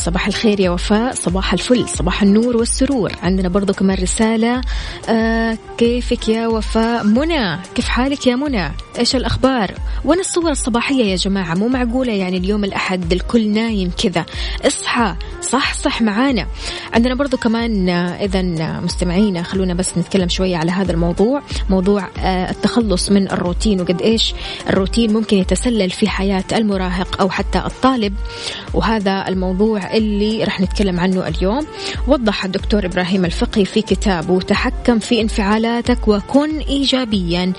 صباح 0.00 0.26
الخير 0.26 0.60
يا 0.60 0.70
وفاء 0.70 1.14
صباح 1.14 1.52
الفل 1.52 1.88
صباح 1.88 2.22
النور 2.22 2.56
والسرور. 2.56 3.12
عندنا 3.22 3.48
برضو 3.48 3.72
كمان 3.72 3.98
رسالة 4.02 4.60
آه 5.08 5.58
كيفك 5.78 6.28
يا 6.28 6.46
وفاء؟ 6.46 7.04
منى 7.04 7.56
كيف 7.74 7.88
حالك 7.88 8.26
يا 8.26 8.36
منى؟ 8.36 8.72
إيش 8.98 9.16
الأخبار؟ 9.16 9.74
وين 10.04 10.20
الصور 10.20 10.50
الصباحية 10.50 11.04
يا 11.04 11.16
جماعة 11.16 11.54
مو 11.54 11.68
معقولة 11.68 12.12
يعني 12.12 12.36
اليوم 12.36 12.64
الأحد 12.64 13.12
الكل 13.12 13.48
نايم 13.48 13.90
كذا. 14.02 14.26
اصحى 14.66 15.14
صح 15.42 15.74
صح 15.74 16.02
معانا. 16.02 16.46
عندنا 16.94 17.14
برضو 17.14 17.36
كمان 17.36 17.88
آه 17.88 18.24
اذا 18.24 18.42
مستمعينا 18.80 19.42
خلونا 19.42 19.74
بس 19.74 19.98
نتكلم 19.98 20.28
شوية 20.28 20.56
على 20.56 20.70
هذا 20.70 20.92
الموضوع. 20.92 21.42
موضوع 21.70 22.08
آه 22.18 22.50
التخلص 22.50 23.10
من 23.10 23.30
الروتين 23.32 23.80
وقد 23.80 24.02
إيش 24.02 24.34
الروتين 24.68 25.12
ممكن 25.12 25.36
يتسلل 25.36 25.90
في 25.90 26.08
حياة 26.08 26.44
المراهق 26.52 27.20
أو 27.20 27.30
حتى 27.30 27.58
الطالب. 27.58 28.14
وهذا 28.74 29.28
الموضوع 29.28 29.89
اللي 29.94 30.44
رح 30.44 30.60
نتكلم 30.60 31.00
عنه 31.00 31.28
اليوم. 31.28 31.66
وضح 32.06 32.44
الدكتور 32.44 32.86
إبراهيم 32.86 33.24
الفقي 33.24 33.64
في 33.64 33.82
كتابه 33.82 34.40
تحكم 34.40 34.98
في 34.98 35.20
انفعالاتك 35.20 36.08
وكن 36.08 36.58
إيجابيا. 36.58 37.52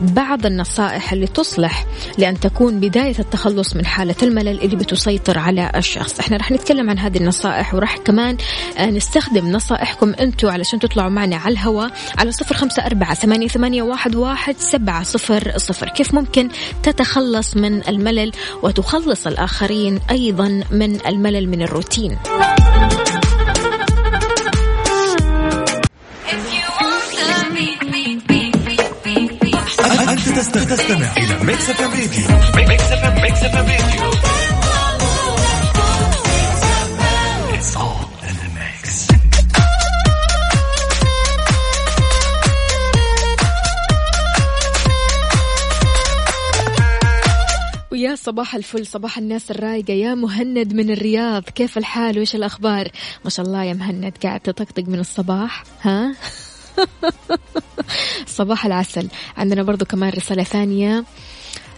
بعض 0.00 0.46
النصائح 0.46 1.12
اللي 1.12 1.26
تصلح 1.26 1.86
لأن 2.18 2.40
تكون 2.40 2.80
بداية 2.80 3.18
التخلص 3.18 3.76
من 3.76 3.86
حالة 3.86 4.14
الملل 4.22 4.60
اللي 4.62 4.76
بتسيطر 4.76 5.38
على 5.38 5.70
الشخص. 5.76 6.20
إحنا 6.20 6.36
رح 6.36 6.50
نتكلم 6.50 6.90
عن 6.90 6.98
هذه 6.98 7.18
النصائح 7.18 7.74
ورح 7.74 7.96
كمان 7.96 8.36
نستخدم 8.80 9.48
نصائحكم 9.52 10.14
أنتم 10.20 10.48
علشان 10.48 10.78
تطلعوا 10.78 11.10
معنا 11.10 11.36
على 11.36 11.52
الهواء 11.52 11.90
على 12.18 12.32
صفر 12.32 12.54
خمسة 12.54 12.86
أربعة 12.86 13.14
ثمانية, 13.14 13.48
ثمانية 13.48 13.82
واحد, 13.82 14.16
واحد 14.16 14.54
سبعة 14.58 15.02
صفر 15.02 15.52
صفر. 15.56 15.88
كيف 15.88 16.14
ممكن 16.14 16.48
تتخلص 16.82 17.56
من 17.56 17.88
الملل 17.88 18.32
وتخلص 18.62 19.26
الآخرين 19.26 20.00
أيضا 20.10 20.62
من 20.70 21.06
الملل 21.06 21.48
من 21.48 21.62
الروتين 21.62 21.75
الروتين 21.76 22.18
أنت 30.08 30.28
تستمع 30.72 31.16
إلى 31.16 31.44
Mix 31.44 31.70
FM 31.70 31.90
راديو 31.90 32.68
Mix 32.68 32.92
FM 32.92 33.22
Mix 33.22 33.42
FM 33.42 33.66
راديو 33.66 34.35
ويا 47.96 48.14
صباح 48.14 48.54
الفل 48.54 48.86
صباح 48.86 49.18
الناس 49.18 49.50
الرايقة. 49.50 49.92
يا 49.92 50.14
مهند 50.14 50.72
من 50.72 50.90
الرياض 50.90 51.42
كيف 51.42 51.78
الحال؟ 51.78 52.18
وش 52.18 52.34
الأخبار؟ 52.34 52.88
ما 53.24 53.30
شاء 53.30 53.46
الله 53.46 53.64
يا 53.64 53.74
مهند 53.74 54.12
قاعد 54.22 54.40
تطقطق 54.40 54.84
من 54.88 54.98
الصباح 55.00 55.64
ها؟ 55.82 56.16
صباح 58.38 58.66
العسل. 58.66 59.08
عندنا 59.36 59.62
برضو 59.62 59.84
كمان 59.84 60.10
رسالة 60.10 60.42
ثانية. 60.42 61.04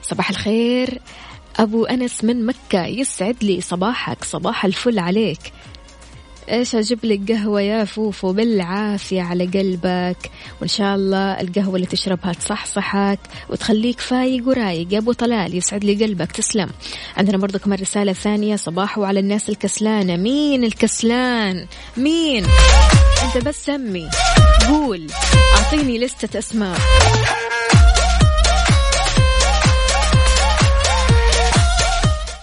صباح 0.03 0.31
الخير. 0.31 1.01
أبو 1.57 1.85
أنس 1.85 2.25
من 2.25 2.47
مكة 2.47 2.87
يسعد 2.87 3.37
لي 3.45 3.61
صباحك 3.61 4.25
صباح 4.25 4.65
الفل 4.65 4.99
عليك. 4.99 5.53
إيش 6.51 6.75
أجيب 6.75 7.05
لك 7.05 7.33
قهوة 7.33 7.61
يا 7.61 7.85
فوفو؟ 7.85 8.33
بالعافية 8.33 9.23
على 9.23 9.47
قلبك. 9.47 10.31
وإن 10.61 10.69
شاء 10.69 10.95
الله 10.97 11.41
القهوة 11.41 11.77
اللي 11.77 11.87
تشربها 11.87 12.33
تصحصحك 12.33 13.19
وتخليك 13.49 14.01
فايق 14.01 14.49
ورايق. 14.49 14.93
يا 14.93 14.99
أبو 14.99 15.13
طلال 15.13 15.55
يسعد 15.55 15.85
لي 15.85 16.05
قلبك. 16.05 16.33
تسلم. 16.33 16.71
عندنا 17.17 17.39
برضو 17.39 17.59
كمان 17.59 17.79
رسالة 17.79 18.13
ثانية. 18.13 18.57
صباح 18.57 18.99
وعلى 18.99 19.21
الناس 19.21 19.49
الكسلانة. 19.49 20.17
مين 20.17 20.65
الكسلان؟ 20.65 21.67
مين؟ 21.97 22.45
أنت 23.25 23.45
بس 23.45 23.65
سمي. 23.65 24.09
بيقول 24.61 25.07
أعطيني 25.57 25.99
لستة 25.99 26.39
أسماء. 26.39 26.79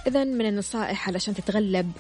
إذا 0.08 0.24
من 0.24 0.46
النصائح 0.46 1.08
علشان 1.08 1.34
تتغلب. 1.34 1.92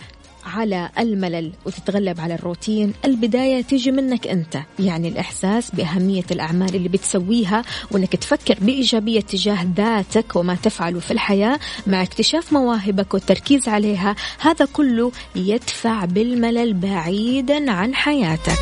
على 0.45 0.89
الملل 0.99 1.51
وتتغلب 1.65 2.19
على 2.19 2.35
الروتين. 2.35 2.93
البداية 3.05 3.61
تيجي 3.61 3.91
منك 3.91 4.27
أنت 4.27 4.57
يعني 4.79 5.07
الإحساس 5.07 5.71
بأهمية 5.71 6.23
الأعمال 6.31 6.75
اللي 6.75 6.89
بتسويها 6.89 7.63
وأنك 7.91 8.15
تفكر 8.15 8.57
بإيجابية 8.61 9.21
تجاه 9.21 9.67
ذاتك 9.77 10.35
وما 10.35 10.55
تفعله 10.55 10.99
في 10.99 11.11
الحياة 11.11 11.59
مع 11.87 12.03
اكتشاف 12.03 12.53
مواهبك 12.53 13.13
والتركيز 13.13 13.69
عليها. 13.69 14.15
هذا 14.39 14.65
كله 14.65 15.11
يدفع 15.35 16.05
بالملل 16.05 16.73
بعيدا 16.73 17.71
عن 17.71 17.95
حياتك. 17.95 18.59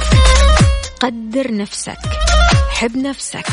قدر 0.99 1.55
نفسك 1.55 1.97
حب 2.69 2.97
نفسك. 2.97 3.45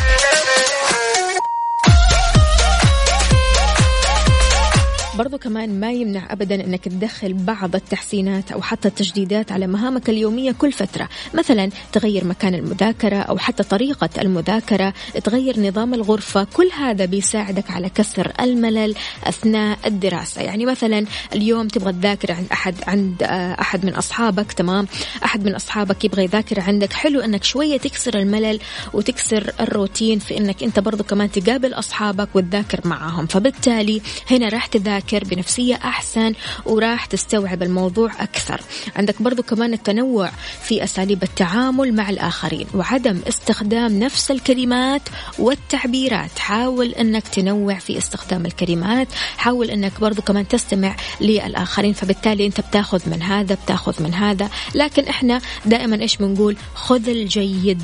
برضو 5.20 5.38
كمان 5.38 5.80
ما 5.80 5.92
يمنع 5.92 6.32
أبدا 6.32 6.64
أنك 6.64 6.84
تدخل 6.84 7.32
بعض 7.32 7.74
التحسينات 7.74 8.52
أو 8.52 8.62
حتى 8.62 8.88
التجديدات 8.88 9.52
على 9.52 9.66
مهامك 9.66 10.10
اليومية 10.10 10.52
كل 10.52 10.72
فترة. 10.72 11.08
مثلا 11.34 11.70
تغير 11.92 12.24
مكان 12.24 12.54
المذاكرة 12.54 13.16
أو 13.16 13.38
حتى 13.38 13.62
طريقة 13.62 14.08
المذاكرة 14.18 14.94
تغير 15.24 15.60
نظام 15.60 15.94
الغرفة 15.94 16.44
كل 16.44 16.70
هذا 16.78 17.04
بيساعدك 17.04 17.70
على 17.70 17.88
كسر 17.88 18.32
الملل 18.40 18.94
أثناء 19.24 19.78
الدراسة. 19.86 20.42
يعني 20.42 20.66
مثلا 20.66 21.06
اليوم 21.34 21.68
تبغى 21.68 21.92
تذاكر 21.92 22.32
عند 22.32 22.46
أحد 22.52 22.74
عند 22.86 23.22
آه، 23.22 23.60
أحد 23.60 23.84
من 23.86 23.94
أصحابك 23.94 24.52
تمام؟ 24.52 24.86
أحد 25.24 25.44
من 25.44 25.54
أصحابك 25.54 26.04
يبغى 26.04 26.24
يذاكر 26.24 26.60
عندك. 26.60 26.92
حلو 26.92 27.20
أنك 27.20 27.44
شوية 27.44 27.76
تكسر 27.78 28.18
الملل 28.18 28.58
وتكسر 28.92 29.52
الروتين 29.60 30.18
في 30.18 30.38
أنك 30.38 30.62
أنت 30.62 30.80
برضو 30.80 31.04
كمان 31.04 31.30
تقابل 31.30 31.74
أصحابك 31.74 32.28
وتذاكر 32.34 32.80
معهم. 32.84 33.26
فبالتالي 33.26 34.00
هنا 34.30 34.48
راح 34.48 34.66
تذاكر 34.66 35.09
تفكر 35.10 35.24
بنفسية 35.24 35.74
أحسن 35.74 36.32
وراح 36.66 37.06
تستوعب 37.06 37.62
الموضوع 37.62 38.10
أكثر. 38.18 38.60
عندك 38.96 39.22
برضو 39.22 39.42
كمان 39.42 39.72
التنوع 39.72 40.30
في 40.62 40.84
أساليب 40.84 41.22
التعامل 41.22 41.94
مع 41.94 42.10
الآخرين 42.10 42.66
وعدم 42.74 43.20
استخدام 43.28 43.98
نفس 43.98 44.30
الكلمات 44.30 45.02
والتعبيرات. 45.38 46.38
حاول 46.38 46.88
أنك 46.88 47.28
تنوع 47.28 47.74
في 47.74 47.98
استخدام 47.98 48.46
الكلمات 48.46 49.08
حاول 49.36 49.70
أنك 49.70 50.00
برضو 50.00 50.22
كمان 50.22 50.48
تستمع 50.48 50.96
للآخرين 51.20 51.92
فبالتالي 51.92 52.46
أنت 52.46 52.60
بتاخذ 52.60 53.10
من 53.10 53.22
هذا 53.22 53.54
بتاخذ 53.54 54.02
من 54.02 54.14
هذا. 54.14 54.50
لكن 54.74 55.04
إحنا 55.04 55.40
دائما 55.66 56.00
إيش 56.00 56.16
بنقول؟ 56.16 56.56
خذ 56.74 57.08
الجيد. 57.08 57.82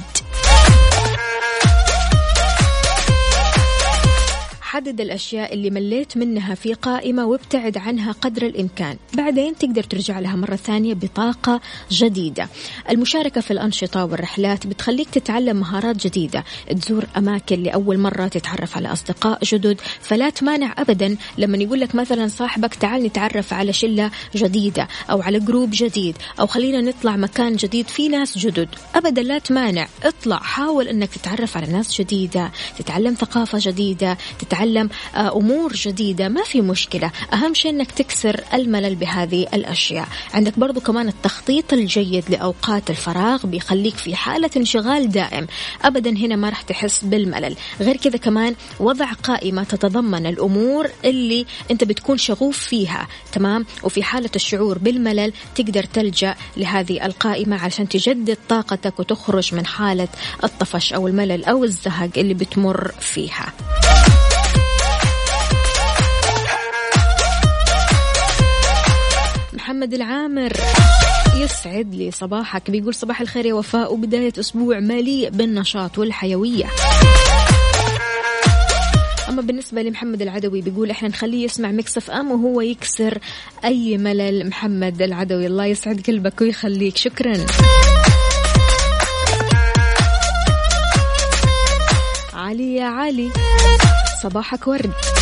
حدد 4.76 5.00
الأشياء 5.00 5.54
اللي 5.54 5.70
مليت 5.70 6.16
منها 6.16 6.54
في 6.54 6.74
قائمة 6.74 7.26
وابتعد 7.26 7.78
عنها 7.78 8.12
قدر 8.12 8.46
الإمكان. 8.46 8.96
بعدين 9.14 9.58
تقدر 9.58 9.82
ترجع 9.82 10.18
لها 10.18 10.36
مرة 10.36 10.56
ثانية 10.56 10.94
بطاقة 10.94 11.60
جديدة. 11.90 12.48
المشاركة 12.90 13.40
في 13.40 13.50
الأنشطة 13.50 14.04
والرحلات 14.04 14.66
بتخليك 14.66 15.10
تتعلم 15.10 15.56
مهارات 15.56 16.06
جديدة. 16.06 16.44
تزور 16.80 17.04
أماكن 17.16 17.62
لأول 17.62 17.98
مرة 17.98 18.28
تتعرف 18.28 18.76
على 18.76 18.92
أصدقاء 18.92 19.38
جدد. 19.44 19.80
فلا 20.00 20.30
تمانع 20.30 20.74
أبدا 20.78 21.16
لما 21.38 21.56
يقول 21.56 21.80
لك 21.80 21.94
مثلا 21.94 22.28
صاحبك 22.28 22.74
تعال 22.74 23.02
نتعرف 23.02 23.52
على 23.52 23.72
شلة 23.72 24.10
جديدة 24.34 24.88
أو 25.10 25.22
على 25.22 25.40
جروب 25.40 25.70
جديد 25.72 26.16
أو 26.40 26.46
خلينا 26.46 26.80
نطلع 26.80 27.16
مكان 27.16 27.56
جديد 27.56 27.88
في 27.88 28.08
ناس 28.08 28.38
جدد. 28.38 28.68
أبدا 28.94 29.22
لا 29.22 29.38
تمانع. 29.38 29.88
اطلع. 30.04 30.38
حاول 30.38 30.88
أنك 30.88 31.08
تتعرف 31.08 31.56
على 31.56 31.66
ناس 31.66 32.00
جديدة. 32.00 32.52
تتعلم 32.78 33.14
ثقافة 33.14 33.58
جديدة. 33.62 34.18
تتعلم 34.38 34.65
تتعلم 34.66 34.88
آه، 35.14 35.37
أمور 35.37 35.72
جديدة 35.72 36.29
ما 36.29 36.42
في 36.42 36.61
مشكلة. 36.61 37.11
أهم 37.33 37.55
شيء 37.55 37.70
أنك 37.70 37.90
تكسر 37.90 38.40
الملل 38.55 38.94
بهذه 38.94 39.46
الأشياء. 39.55 40.09
عندك 40.35 40.59
برضو 40.59 40.81
كمان 40.81 41.09
التخطيط 41.09 41.72
الجيد 41.72 42.24
لأوقات 42.29 42.90
الفراغ 42.90 43.46
بيخليك 43.46 43.94
في 43.96 44.14
حالة 44.14 44.50
انشغال 44.57 45.11
دائم. 45.11 45.46
أبدا 45.85 46.11
هنا 46.11 46.37
ما 46.37 46.48
راح 46.48 46.62
تحس 46.62 47.05
بالملل. 47.05 47.57
غير 47.81 47.96
كذا 47.96 48.16
كمان 48.16 48.55
وضع 48.81 49.12
قائمة 49.12 49.64
تتضمن 49.64 50.26
الأمور 50.26 50.90
اللي 51.05 51.46
أنت 51.70 51.85
بتكون 51.85 52.18
شغوف 52.18 52.59
فيها. 52.59 53.09
تمام؟ 53.33 53.66
وفي 53.83 54.02
حالة 54.02 54.31
الشعور 54.37 54.79
بالملل 54.79 55.33
تقدر 55.55 55.85
تلجأ 55.85 56.35
لهذه 56.57 57.07
القائمة 57.07 57.64
عشان 57.64 57.88
تجدد 57.88 58.38
طاقتك 58.48 59.00
وتخرج 59.00 59.55
من 59.55 59.66
حالة 59.66 60.09
الطفش 60.44 60.92
أو 60.92 61.09
الملل 61.09 61.44
أو 61.44 61.64
الزهق 61.64 62.11
اللي 62.16 62.35
بتمر 62.35 62.92
فيها. 63.00 63.52
محمد 69.66 69.94
العامر. 69.94 70.52
يسعد 71.37 71.94
لي 71.94 72.11
صباحك. 72.11 72.70
بيقول 72.70 72.94
صباح 72.94 73.20
الخير 73.20 73.46
يا 73.46 73.55
وفاء. 73.55 73.94
وبداية 73.94 74.33
أسبوع 74.40 74.81
مليء 74.81 75.31
بالنشاط 75.31 75.98
والحيوية. 75.98 76.64
أما 79.29 79.42
بالنسبة 79.42 79.83
لمحمد 79.83 80.22
العدوي 80.22 80.61
بيقول 80.62 80.90
إحنا 80.90 81.09
نخليه 81.09 81.44
يسمع 81.44 81.70
مكسف 81.70 82.11
أم 82.11 82.31
وهو 82.31 82.61
يكسر 82.61 83.18
أي 83.64 83.98
ملل. 83.98 84.48
محمد 84.48 85.02
العدوي 85.02 85.46
الله 85.46 85.66
يسعد 85.66 86.02
قلبك 86.07 86.40
ويخليك. 86.40 86.96
شكرا. 86.96 87.37
علي 92.35 92.74
يا 92.74 92.87
علي 92.87 93.31
صباحك 94.22 94.68
ورد. 94.68 95.15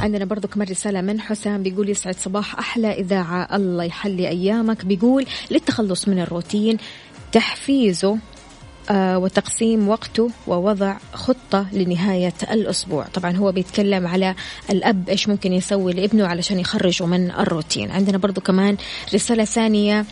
عندنا 0.00 0.24
برضو 0.24 0.48
كمان 0.48 0.68
رسالة 0.68 1.00
من 1.00 1.20
حسام 1.20 1.62
بيقول 1.62 1.88
يسعد 1.88 2.14
صباح 2.14 2.58
أحلى 2.58 2.92
إذاعة 2.92 3.56
الله 3.56 3.84
يحلي 3.84 4.28
أيامك. 4.28 4.84
بيقول 4.84 5.26
للتخلص 5.50 6.08
من 6.08 6.18
الروتين 6.18 6.76
تحفيزه 7.32 8.18
وتقسيم 8.90 9.88
وقته 9.88 10.30
ووضع 10.46 10.96
خطة 11.12 11.66
لنهاية 11.72 12.34
الأسبوع. 12.52 13.04
طبعا 13.04 13.36
هو 13.36 13.52
بيتكلم 13.52 14.06
على 14.06 14.34
الأب 14.70 15.08
إيش 15.08 15.28
ممكن 15.28 15.52
يسوي 15.52 15.92
لابنه 15.92 16.26
علشان 16.26 16.60
يخرجه 16.60 17.06
من 17.06 17.30
الروتين. 17.30 17.90
عندنا 17.90 18.18
برضو 18.18 18.40
كمان 18.40 18.76
رسالة 19.14 19.44
ثانية 19.44 20.04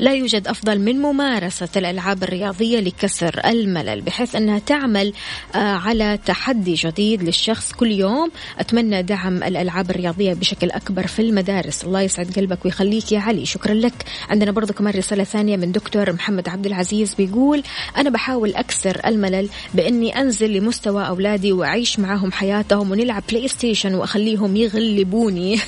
لا 0.00 0.14
يوجد 0.14 0.48
أفضل 0.48 0.80
من 0.80 1.02
ممارسة 1.02 1.68
الألعاب 1.76 2.22
الرياضية 2.22 2.80
لكسر 2.80 3.40
الملل 3.44 4.00
بحيث 4.00 4.36
أنها 4.36 4.58
تعمل 4.58 5.12
آه، 5.54 5.58
على 5.58 6.18
تحدي 6.26 6.74
جديد 6.74 7.22
للشخص 7.22 7.72
كل 7.72 7.92
يوم. 7.92 8.30
أتمنى 8.58 9.02
دعم 9.02 9.42
الألعاب 9.42 9.90
الرياضية 9.90 10.34
بشكل 10.34 10.70
أكبر 10.70 11.06
في 11.06 11.22
المدارس. 11.22 11.84
الله 11.84 12.00
يسعد 12.00 12.32
قلبك 12.36 12.64
ويخليك 12.64 13.12
يا 13.12 13.20
علي. 13.20 13.46
شكرا 13.46 13.74
لك. 13.74 14.04
عندنا 14.28 14.50
برضو 14.50 14.72
كمان 14.72 14.94
رسالة 14.94 15.24
ثانية 15.24 15.56
من 15.56 15.72
دكتور 15.72 16.12
محمد 16.12 16.48
عبد 16.48 16.66
العزيز 16.66 17.14
بيقول 17.14 17.62
أنا 17.96 18.10
بحاول 18.10 18.54
أكسر 18.54 19.00
الملل 19.06 19.48
بإني 19.74 20.20
أنزل 20.20 20.52
لمستوى 20.52 21.08
أولادي 21.08 21.52
وأعيش 21.52 21.98
معاهم 21.98 22.32
حياتهم 22.32 22.90
ونلعب 22.90 23.22
PlayStation 23.30 23.94
وأخليهم 23.94 24.56
يغلبوني. 24.56 25.58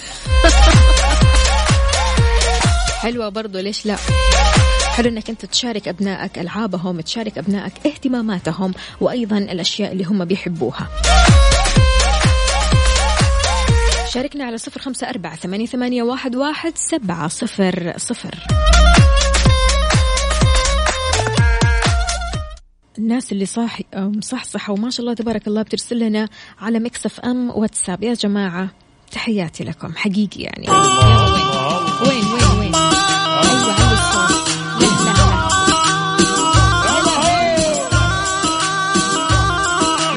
حلوة 3.02 3.28
برضو 3.28 3.58
ليش 3.58 3.86
لا؟ 3.86 3.96
حلو 4.96 5.08
إنك 5.08 5.30
أنت 5.30 5.44
تشارك 5.44 5.88
أبنائك 5.88 6.38
ألعابهم 6.38 7.00
تشارك 7.00 7.38
أبنائك 7.38 7.72
اهتماماتهم 7.86 8.74
وأيضا 9.00 9.38
الأشياء 9.38 9.92
اللي 9.92 10.04
هم 10.04 10.24
بيحبوها. 10.24 10.88
شاركنا 14.12 14.44
على 14.44 14.58
صفر 14.58 14.80
خمسة 14.80 15.08
أربعة 15.08 15.36
ثمانية, 15.36 15.66
واحد 16.36 16.72
سبعة 16.76 17.28
صفر 17.28 17.92
صفر. 17.96 18.34
الناس 22.98 23.32
اللي 23.32 23.46
صاحي 23.46 23.84
مصحصحة 23.94 24.72
وما 24.72 24.90
شاء 24.90 25.00
الله 25.00 25.14
تبارك 25.14 25.46
الله 25.48 25.62
بترسل 25.62 25.98
لنا 25.98 26.28
على 26.58 26.78
مكسف 26.78 27.20
ام 27.20 27.50
واتساب. 27.50 28.02
يا 28.02 28.14
جماعة 28.14 28.70
تحياتي 29.10 29.64
لكم. 29.64 29.92
حقيقي 29.96 30.40
يعني. 30.40 30.70
وين 32.02 32.24
وين 32.24 32.58
وين؟ 32.58 32.74
أيوة 32.74 33.80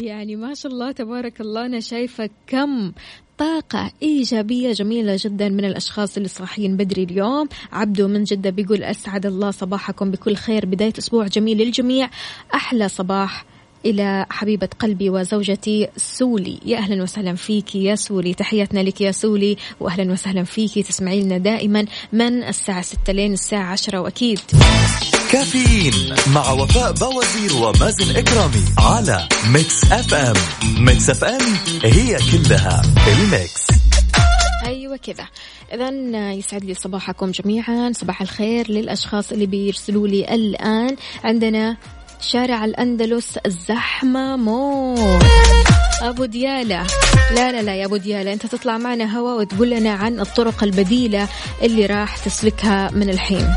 يعني 0.02 0.36
ما 0.36 0.54
شاء 0.54 0.72
الله 0.72 0.92
تبارك 0.92 1.40
الله 1.40 1.66
أنا 1.66 1.80
شايفة 1.80 2.30
كم 2.46 2.92
طاقة 3.38 3.90
إيجابية 4.02 4.72
جميلة 4.72 5.18
جدا 5.20 5.48
من 5.48 5.64
الأشخاص 5.64 6.16
اللي 6.16 6.28
صاحيين 6.28 6.76
بدري 6.76 7.02
اليوم. 7.02 7.48
عبدو 7.72 8.08
من 8.08 8.24
جدة 8.24 8.50
بيقول 8.50 8.82
أسعد 8.82 9.26
الله 9.26 9.50
صباحكم 9.50 10.10
بكل 10.10 10.36
خير. 10.36 10.66
بداية 10.66 10.92
أسبوع 10.98 11.26
جميل 11.26 11.58
للجميع. 11.58 12.10
أحلى 12.54 12.88
صباح 12.88 13.44
إلى 13.84 14.26
حبيبة 14.30 14.68
قلبي 14.78 15.10
وزوجتي 15.10 15.88
سولي. 15.96 16.58
يا 16.64 16.78
أهلا 16.78 17.02
وسهلا 17.02 17.34
فيك 17.34 17.74
يا 17.74 17.94
سولي. 17.94 18.34
تحياتنا 18.34 18.80
لك 18.80 19.00
يا 19.00 19.12
سولي. 19.12 19.56
وأهلا 19.80 20.12
وسهلا 20.12 20.44
فيك 20.44 20.86
تسمعي 20.86 21.22
لنا 21.22 21.38
دائما 21.38 21.86
من 22.12 22.42
الساعة 22.42 22.82
6 22.82 23.12
لين 23.12 23.32
الساعة 23.32 23.72
10 23.72 23.98
وأكيد. 23.98 24.40
كافيين 25.34 26.14
مع 26.34 26.50
وفاء 26.50 26.92
بوازير 26.92 27.56
ومازن 27.56 28.16
إكرامي 28.16 28.64
على 28.78 29.28
Mix 29.46 29.92
FM. 29.92 30.34
Mix 30.84 31.10
FM 31.10 31.54
هي 31.84 32.16
كلها 32.32 32.82
ال 33.08 33.20
mix. 33.20 33.66
أيوه 34.66 34.96
كذا. 34.96 35.26
اذا 35.72 35.90
يسعد 36.32 36.64
لي 36.64 36.74
صباحكم 36.74 37.30
جميعا. 37.30 37.92
صباح 37.94 38.22
الخير 38.22 38.70
للأشخاص 38.70 39.32
اللي 39.32 39.46
بيرسلوا 39.46 40.08
لي 40.08 40.34
الآن. 40.34 40.96
عندنا 41.24 41.76
شارع 42.20 42.64
الأندلس 42.64 43.38
زحمة 43.68 44.36
موت. 44.36 45.24
أبو 46.02 46.24
ديالة. 46.24 46.86
لا 47.30 47.52
لا 47.52 47.62
لا 47.62 47.74
يا 47.76 47.86
أبو 47.86 47.96
ديالة. 47.96 48.32
أنت 48.32 48.46
تطلع 48.46 48.78
معنا 48.78 49.18
هوا 49.18 49.34
وتقول 49.34 49.70
لنا 49.70 49.92
عن 49.92 50.20
الطرق 50.20 50.64
البديلة 50.64 51.28
اللي 51.62 51.86
راح 51.86 52.16
تسلكها 52.16 52.90
من 52.90 53.10
الحين. 53.10 53.54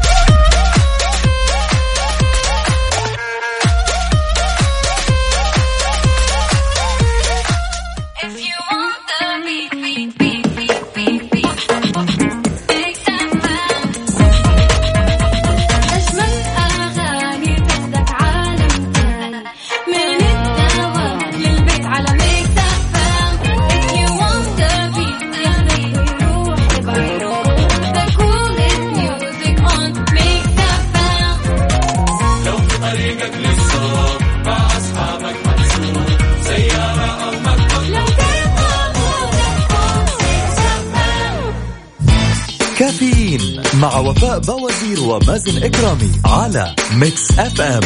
بوازير 45.48 45.64
ومازن 45.64 45.64
اكرامي 45.64 46.12
على 46.26 46.76
Mix 46.94 47.32
FM. 47.40 47.80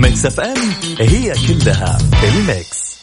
Mix 0.00 0.26
FM 0.26 0.56
هي 1.00 1.34
كلها 1.48 1.98
ال 2.24 2.38
mix. 2.38 2.96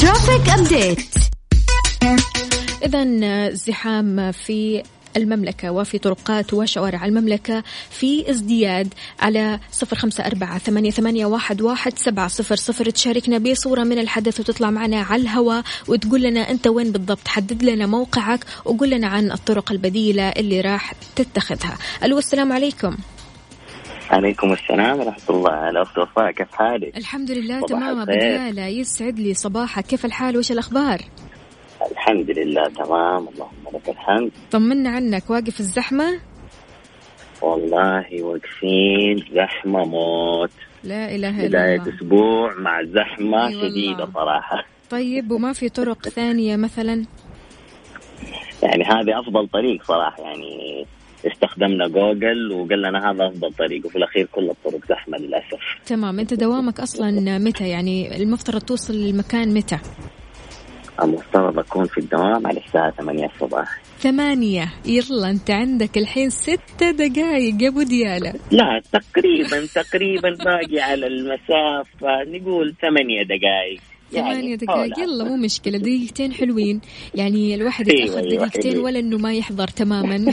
traffic 0.00 0.48
update 0.50 1.14
إذا 2.84 3.50
زحام 3.54 4.32
في 4.32 4.82
المملكة 5.16 5.70
وفي 5.70 5.98
طرقات 5.98 6.54
وشوارع 6.54 7.04
المملكة 7.04 7.62
في 7.90 8.30
ازدياد 8.30 8.94
على 9.20 9.60
صفر 9.70 9.96
خمسة 9.96 10.26
أربعة 10.26 10.58
ثمانية, 10.58 10.90
ثمانية 10.90 11.26
واحد, 11.26 11.62
واحد 11.62 11.98
سبعة 11.98 12.28
صفر 12.28 12.56
صفر. 12.56 12.90
تشاركنا 12.90 13.38
بصورة 13.38 13.84
من 13.84 13.98
الحدث 13.98 14.40
وتطلع 14.40 14.70
معنا 14.70 15.02
على 15.02 15.22
الهواء 15.22 15.62
وتقول 15.88 16.22
لنا 16.22 16.40
أنت 16.50 16.66
وين 16.66 16.92
بالضبط. 16.92 17.28
حدد 17.28 17.62
لنا 17.62 17.86
موقعك 17.86 18.44
وقول 18.64 18.90
لنا 18.90 19.06
عن 19.06 19.32
الطرق 19.32 19.72
البديلة 19.72 20.28
اللي 20.28 20.60
راح 20.60 20.92
تتخذها. 21.16 21.78
ألو 22.04 22.18
السلام 22.18 22.52
عليكم. 22.52 22.96
عليكم 24.10 24.52
السلام 24.52 25.00
ورحمة 25.00 25.30
الله. 25.30 25.50
على 25.50 25.82
أخت 25.82 25.98
وفاء 25.98 26.30
كيف 26.30 26.52
حالك؟ 26.52 26.96
الحمد 26.96 27.30
لله 27.30 27.66
تمام. 27.66 28.04
بديالة 28.04 28.66
يسعد 28.66 29.18
لي 29.18 29.34
صباحك. 29.34 29.86
كيف 29.86 30.04
الحال؟ 30.04 30.36
وش 30.36 30.52
الأخبار؟ 30.52 31.00
الحمد 31.92 32.30
لله 32.38 32.68
تمام 32.68 33.28
اللهم 33.28 33.55
لك 33.74 33.88
الحمد. 33.88 34.30
طمنا 34.50 34.90
عنك 34.90 35.30
واقف 35.30 35.60
الزحمة؟ 35.60 36.20
والله 37.42 38.22
واقفين 38.22 39.24
زحمة 39.34 39.84
موت. 39.84 40.50
لا 40.84 41.14
إله 41.14 41.40
إلا 41.40 41.48
بداية 41.48 41.80
الله. 41.80 41.96
أسبوع 41.96 42.54
مع 42.58 42.82
زحمة 42.82 43.48
أي 43.48 43.56
والله. 43.56 43.68
شديدة 43.68 44.08
صراحة. 44.14 44.64
طيب 44.90 45.30
وما 45.30 45.52
في 45.52 45.68
طرق 45.68 46.08
ثانية 46.08 46.56
مثلا؟ 46.56 47.04
يعني 48.62 48.84
هذه 48.84 49.20
أفضل 49.20 49.48
طريق 49.48 49.84
صراحة 49.84 50.22
يعني 50.22 50.86
استخدمنا 51.26 51.88
جوجل 51.88 52.52
وقال 52.52 52.82
لنا 52.82 53.10
هذا 53.10 53.26
أفضل 53.26 53.52
طريق 53.52 53.86
وفي 53.86 53.96
الأخير 53.96 54.26
كل 54.32 54.50
الطرق 54.50 54.88
زحمة 54.88 55.18
للأسف. 55.18 55.60
تمام 55.86 56.18
أنت 56.18 56.34
دوامك 56.34 56.80
أصلا 56.80 57.38
متى؟ 57.38 57.68
يعني 57.68 58.16
المفترض 58.16 58.60
توصل 58.60 58.94
للمكان 58.94 59.54
متى؟ 59.54 59.78
المفترض 61.02 61.58
أكون 61.58 61.84
في 61.84 61.98
الدوام 61.98 62.46
على 62.46 62.60
الساعة 62.66 62.90
8 62.90 63.26
الصباح. 63.26 63.80
ثمانية 63.98 64.72
يلا 64.86 65.30
انت 65.30 65.50
عندك 65.50 65.98
الحين 65.98 66.30
ستة 66.30 66.90
دقايق 66.90 67.62
يا 67.62 67.68
أبو 67.68 67.82
ديالة. 67.82 68.32
لا 68.50 68.82
تقريبا 68.92 69.66
تقريبا 69.74 70.30
باقي 70.44 70.80
على 70.80 71.06
المسافة. 71.06 72.24
نقول 72.26 72.74
ثمانية 72.82 73.22
دقائق 73.22 73.80
ثمانية 74.12 74.54
دقايق 74.54 74.98
يلا 74.98 75.24
مو 75.24 75.36
مشكلة. 75.36 75.78
دقيقتين 75.78 76.32
حلوين. 76.32 76.80
يعني 77.14 77.54
الواحد 77.54 77.88
أيوة، 77.88 78.02
يتأخر 78.02 78.18
أيوة، 78.18 78.46
دقيقتين. 78.46 78.78
ولا 78.78 78.98
انه 78.98 79.18
ما 79.18 79.34
يحضر 79.34 79.68
تماما. 79.68 80.16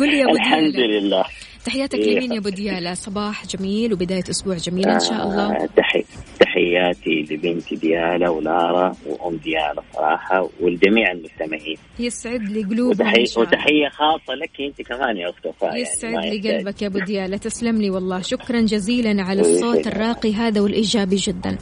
قل 0.00 0.10
لي 0.10 0.18
يا 0.18 0.24
أبو 0.24 0.34
الحمد 0.34 0.76
لله. 0.76 1.24
تحياتك 1.64 1.94
إيه. 1.98 2.16
لمين 2.16 2.32
يا 2.32 2.38
أبو 2.38 2.48
ديالة 2.48 2.94
صباح 2.94 3.46
جميل 3.46 3.92
وبداية 3.92 4.24
أسبوع 4.30 4.56
جميل 4.56 4.88
إن 4.88 5.00
شاء 5.00 5.22
الله 5.26 5.52
آه، 5.52 5.68
تحي 5.76 6.04
تحياتي 6.40 7.34
لبنتي 7.34 7.76
ديالا 7.76 8.28
ولارا 8.30 8.92
وأم 9.06 9.36
ديالا 9.36 9.82
صراحة 9.94 10.48
والجميع 10.60 11.12
المستمعين 11.12 11.76
يسعد 11.98 12.42
لي 12.42 12.62
قلوبهم 12.62 13.14
شاء 13.24 13.42
الله 13.42 13.48
وتحية 13.48 13.88
خاصة 13.88 14.34
لك 14.34 14.50
أنت 14.60 14.82
كمان 14.88 15.16
يا 15.16 15.30
اخت 15.30 15.46
وفاء 15.46 15.70
يعني 15.70 15.82
يسعد 15.82 16.12
ما 16.14 16.20
لي. 16.20 16.56
قلبك 16.56 16.82
يا 16.82 16.86
أبو 16.86 16.98
ديالة 16.98 17.36
تسلم 17.36 17.76
لي 17.76 17.90
والله 17.90 18.20
شكرا 18.20 18.60
جزيلا 18.60 19.22
على 19.22 19.40
الصوت. 19.40 19.86
الراقي 19.86 20.34
هذا 20.34 20.60
والإيجابي 20.60 21.16
جدا 21.16 21.58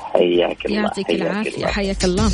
حياك 0.00 0.66
الله 0.66 0.76
يعطيك 0.76 1.06
حياك 1.06 1.20
العافية 1.20 1.56
الله. 1.56 1.66
حياك 1.66 2.04
الله 2.04 2.30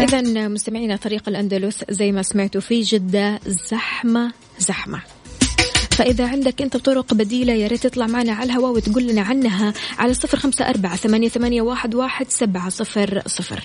إذا 0.00 0.48
مستمعينا 0.48 0.96
طريق 0.96 1.28
الأندلس 1.28 1.84
زي 1.90 2.12
ما 2.12 2.22
سمعتوا 2.22 2.60
في 2.60 2.80
جدة 2.80 3.40
زحمة 3.46 4.32
زحمة. 4.58 5.02
فإذا 5.90 6.26
عندك 6.26 6.62
أنت 6.62 6.76
طرق 6.76 7.14
بديلة 7.14 7.52
يا 7.52 7.66
ريت 7.66 7.86
تطلع 7.86 8.06
معنا 8.06 8.32
على 8.32 8.52
الهواء 8.52 8.72
وتقول 8.72 9.06
لنا 9.06 9.22
عنها 9.22 9.74
على 9.98 10.14
صفر 10.14 10.38
خمسة 10.38 10.68
أربعة 10.68 10.96
ثمانية, 10.96 11.62
واحد 11.62 12.30
سبعة 12.30 12.68
صفر 12.68 13.22
صفر. 13.26 13.64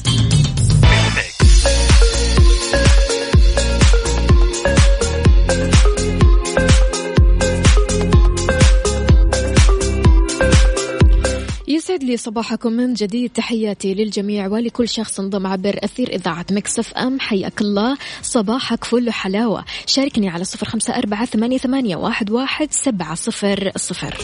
لي 12.11 12.17
صباحكم 12.17 12.71
من 12.71 12.93
جديد. 12.93 13.29
تحياتي 13.29 13.93
للجميع 13.93 14.47
ولكل 14.47 14.89
شخص 14.89 15.19
انضم 15.19 15.47
عبر 15.47 15.79
أثير 15.83 16.09
إذاعة 16.09 16.45
Mix 16.51 16.93
FM. 16.93 17.19
حياك 17.19 17.61
الله. 17.61 17.97
صباحك 18.21 18.83
فل 18.83 19.11
حلاوة. 19.11 19.65
شاركني 19.85 20.29
على 20.29 20.43
صفر 20.43 20.65
خمسة 20.65 20.97
أربعة 20.97 21.25
ثمانية, 21.25 21.57
ثمانية 21.57 21.95
واحد, 21.95 22.31
واحد 22.31 22.67
سبعة 22.71 23.15
صفر 23.15 23.71
صفر. 23.75 24.17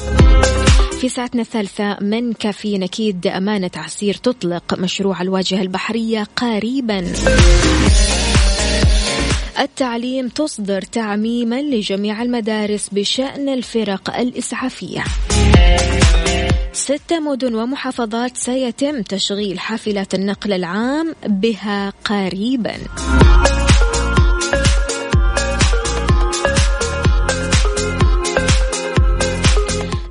في 1.01 1.09
ساعتنا 1.09 1.41
الثالثة 1.41 1.97
من 2.01 2.33
كافيين 2.33 2.83
أكيد 2.83 3.27
أمانة 3.27 3.71
عسير 3.75 4.13
تطلق 4.13 4.79
مشروع 4.79 5.21
الواجهة 5.21 5.61
البحرية 5.61 6.27
قريبا. 6.35 7.13
التعليم 9.59 10.27
تصدر 10.27 10.81
تعميما 10.81 11.61
لجميع 11.61 12.21
المدارس 12.21 12.89
بشأن 12.91 13.49
الفرق 13.49 14.17
الإسعافية. 14.17 15.03
ستة 16.73 17.19
مدن 17.19 17.55
ومحافظات 17.55 18.37
سيتم 18.37 19.01
تشغيل 19.01 19.59
حافلات 19.59 20.13
النقل 20.13 20.53
العام 20.53 21.15
بها 21.27 21.93
قريبا. 22.05 22.73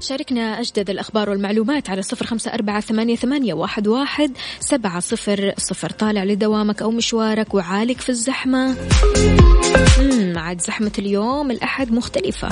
شاركنا 0.01 0.61
أجدد 0.61 0.91
الأخبار 0.91 1.31
والمعلومات 1.31 1.91
على 1.91 2.03
صفر 2.03 2.27
خمسة 2.27 2.55
أربعة 2.55 2.81
ثمانية, 2.81 3.55
واحد, 3.55 4.33
سبعة 4.61 5.01
صفر 5.01 5.53
صفر. 5.59 5.91
طالع 5.91 6.25
لدوامك 6.25 6.83
أو 6.83 6.91
مشوارك 6.91 7.55
وعالق 7.55 7.99
في 7.99 8.09
الزحمة. 8.09 8.77
عاد 10.37 10.61
زحمة 10.61 10.93
اليوم 10.99 11.51
الأحد 11.51 11.93
مختلفة. 11.93 12.49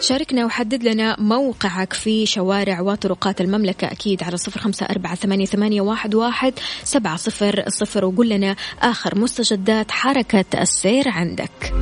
شاركنا 0.00 0.44
وحدد 0.44 0.82
لنا 0.82 1.16
موقعك 1.20 1.92
في 1.92 2.26
شوارع 2.26 2.80
وطرقات 2.80 3.40
المملكة. 3.40 3.86
أكيد 3.86 4.22
على 4.22 4.36
صفر 4.36 4.60
خمسة 4.60 4.86
أربعة 4.86 5.14
ثمانية, 5.14 5.80
واحد 5.80 6.54
سبعة 6.84 7.16
صفر 7.16 7.64
صفر. 7.68 8.04
وقول 8.04 8.28
لنا 8.28 8.56
آخر 8.82 9.18
مستجدات 9.18 9.90
حركة 9.90 10.62
السير 10.62 11.08
عندك. 11.08 11.74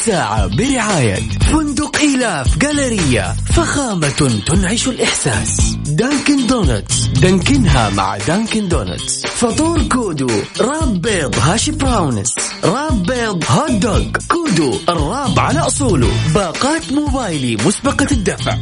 الساعة 0.00 0.46
برعاية 0.46 1.28
فندق 1.52 1.96
إيلاف 1.96 2.58
Galleria 2.58 3.32
فخامة 3.32 4.40
تنعش 4.46 4.88
الإحساس. 4.88 5.74
Dunkin' 5.74 6.46
Donuts 6.46 7.06
دانكنها 7.06 7.90
مع 7.90 8.16
Dunkin' 8.16 8.68
Donuts. 8.68 9.26
فطور 9.26 9.82
كودو 9.82 10.30
wrap 10.60 11.02
بيض 11.02 11.38
hash 11.38 11.70
browns. 11.70 12.34
wrap 12.64 13.02
بيض 13.02 13.44
hot 13.48 13.70
dog 13.70 14.02
كودو 14.28 14.78
ال 14.88 14.98
wrap 14.98 15.38
على 15.38 15.60
أصوله. 15.60 16.10
باقات 16.34 16.92
موبايلي 16.92 17.56
مسبقة 17.56 18.06
الدفع. 18.10 18.56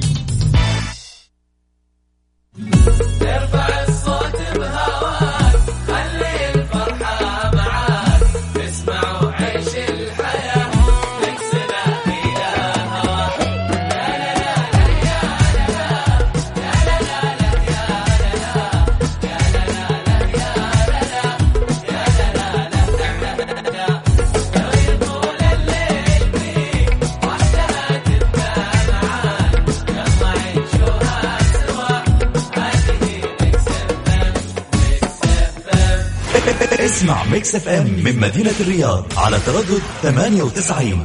اسمع 36.99 37.25
Mix 37.25 37.55
FM 37.55 37.87
من 38.05 38.21
مدينة 38.21 38.55
الرياض 38.61 39.05
على 39.17 39.39
تردد 39.47 39.83
98 40.03 41.05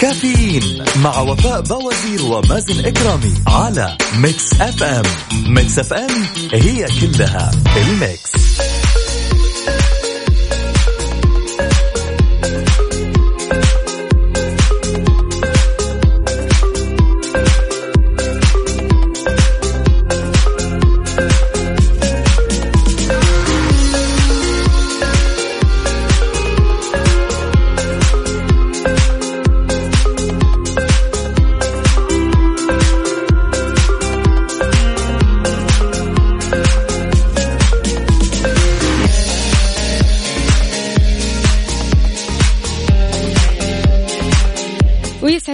كافيين 0.00 0.84
مع 0.96 1.18
وفاء 1.20 1.60
بوازير 1.60 2.22
ومازن 2.22 2.84
إكرامي 2.86 3.34
على 3.46 3.96
Mix 4.18 4.60
FM 4.60 5.04
Mix 5.46 5.78
FM 5.78 6.26
هي 6.52 6.86
كلها 7.00 7.50
ال 7.76 7.87
mix. 7.87 8.32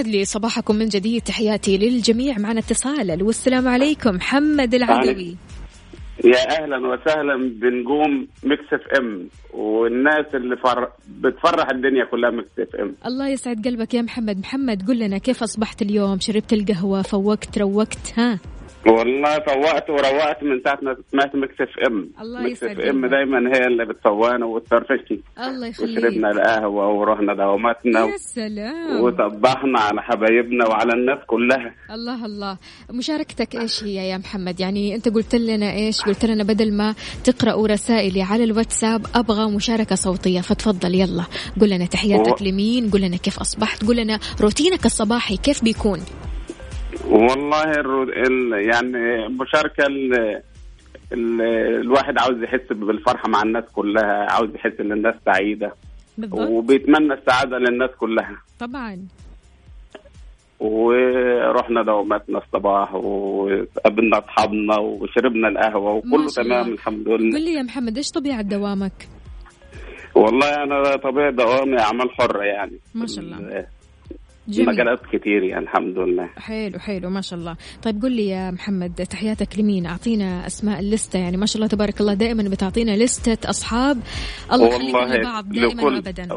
ويسعد 0.02 0.14
لي 0.14 0.24
صباحكم 0.24 0.76
من 0.76 0.88
جديد. 0.88 1.22
تحياتي 1.22 1.78
للجميع. 1.78 2.38
معنا 2.38 2.60
اتصال. 2.60 3.22
والسلام 3.22 3.68
عليكم. 3.68 4.10
محمد 4.14 4.74
العدوي. 4.74 5.36
يا 6.24 6.62
أهلا 6.62 6.76
وسهلا. 6.76 7.36
بنجوم 7.60 8.28
Mix 8.44 8.72
FM. 8.72 9.28
والناس 9.52 10.34
اللي 10.34 10.56
فر... 10.56 10.88
بتفرح 11.08 11.70
الدنيا 11.70 12.04
كلها 12.10 12.30
Mix 12.30 12.58
FM. 12.58 12.94
الله 13.06 13.28
يسعد 13.28 13.64
قلبك 13.64 13.94
يا 13.94 14.02
محمد. 14.02 14.38
محمد 14.38 14.88
قل 14.88 14.98
لنا 14.98 15.18
كيف 15.18 15.42
أصبحت 15.42 15.82
اليوم؟ 15.82 16.18
شربت 16.20 16.52
القهوة؟ 16.52 17.02
فوقت؟ 17.02 17.58
روقت؟ 17.58 18.18
ها؟ 18.18 18.38
والله 18.86 19.34
فوقت 19.38 19.90
وروقت 19.90 20.42
من 20.42 20.60
ساعة 20.64 20.78
ما 20.82 20.96
سمعت 21.12 21.34
Mix 21.36 21.60
FM. 21.60 22.08
الله 22.20 22.46
يسعد 22.46 22.80
FM. 22.80 23.06
دايما 23.06 23.38
هي 23.56 23.66
اللي 23.66 23.84
بتفوقنا 23.84 24.46
وتفرفشني 24.46 25.20
الله 25.38 25.66
يخليك. 25.66 25.98
وشربنا 25.98 26.30
القهوة 26.30 26.88
ورحنا 26.88 27.34
دواماتنا 27.34 28.00
يا 28.00 28.16
سلام. 28.16 29.00
وصبحنا 29.00 29.80
على 29.80 30.02
حبايبنا 30.02 30.68
وعلى 30.68 30.92
الناس 30.92 31.18
كلها. 31.26 31.74
الله 31.90 32.26
الله. 32.26 32.58
مشاركتك 32.90 33.54
إيش 33.56 33.84
هي 33.84 34.08
يا 34.10 34.18
محمد؟ 34.18 34.60
يعني 34.60 34.94
أنت 34.94 35.08
قلت 35.08 35.34
لنا 35.34 35.72
إيش؟ 35.72 36.02
قلت 36.02 36.24
لنا 36.24 36.44
بدل 36.44 36.72
ما 36.76 36.94
تقرأوا 37.24 37.68
رسائلي 37.68 38.22
على 38.22 38.44
الواتساب 38.44 39.06
أبغى 39.14 39.50
مشاركة 39.56 39.94
صوتية. 39.94 40.40
فتفضل 40.40 40.94
يلا. 40.94 41.24
قل 41.60 41.70
لنا 41.70 41.86
تحياتك 41.86 42.40
و- 42.40 42.44
لمين؟ 42.44 42.90
قل 42.90 43.00
لنا 43.00 43.16
كيف 43.16 43.38
أصبحت؟ 43.40 43.84
قل 43.84 43.96
لنا 43.96 44.18
روتينك 44.40 44.86
الصباحي 44.86 45.36
كيف 45.36 45.64
بيكون؟ 45.64 46.00
والله 47.12 47.70
الرو... 47.70 48.02
ال... 48.02 48.52
يعني 48.52 49.28
مشاركة 49.28 49.86
ال... 49.86 50.14
ال... 51.12 51.42
الواحد 51.80 52.18
عاوز 52.18 52.42
يحس 52.42 52.72
بالفرحة 52.72 53.28
مع 53.28 53.42
الناس 53.42 53.64
كلها 53.72 54.26
عاوز 54.30 54.54
يحس 54.54 54.80
إن 54.80 54.92
الناس 54.92 55.14
سعيدة. 55.26 55.72
بالضبط. 56.18 56.48
وبيتمنى 56.50 57.14
السعادة 57.14 57.58
للناس 57.58 57.90
كلها. 57.90 58.36
طبعا. 58.60 59.06
ورحنا 60.60 61.82
دواماتنا 61.82 62.38
الصباح 62.38 62.94
وقابلنا 62.94 64.18
أصحابنا 64.18 64.78
وشربنا 64.78 65.48
القهوة 65.48 65.92
وكله. 65.92 66.26
تمام 66.26 66.72
الحمد 66.72 67.08
لله. 67.08 67.38
قل 67.38 67.44
لي 67.44 67.54
يا 67.54 67.62
محمد 67.62 67.96
إيش 67.96 68.10
طبيعة 68.10 68.42
دوامك؟ 68.42 69.08
والله 70.14 70.62
أنا 70.62 70.96
طبيعي 70.96 71.32
دوامي 71.32 71.80
اعمال 71.80 72.10
حره 72.10 72.42
يعني. 72.42 72.78
ما 72.94 73.06
شاء 73.06 73.24
الله. 73.24 73.66
جميل. 74.48 74.68
مجالات 74.68 75.00
كتير 75.12 75.42
يعني 75.42 75.64
الحمد 75.64 75.98
لله. 75.98 76.26
حلو 76.36 76.78
حلو 76.78 77.10
ما 77.10 77.20
شاء 77.20 77.38
الله. 77.38 77.56
طيب 77.82 78.02
قل 78.02 78.12
لي 78.12 78.28
يا 78.28 78.50
محمد 78.50 78.94
تحياتك 79.10 79.58
لمين؟ 79.58 79.86
أعطينا 79.86 80.46
أسماء 80.46 80.80
اللستة 80.80 81.18
يعني 81.18 81.36
ما 81.36 81.46
شاء 81.46 81.56
الله 81.56 81.66
تبارك 81.68 82.00
الله 82.00 82.14
دائما 82.14 82.42
بتعطينا 82.42 82.96
لستة 82.96 83.50
أصحاب. 83.50 83.98
الله 84.52 84.66
والله 84.68 85.16
لبعض 85.16 85.48
دائما 85.48 85.66
لكل- 85.80 85.94
وابدا. 85.94 86.28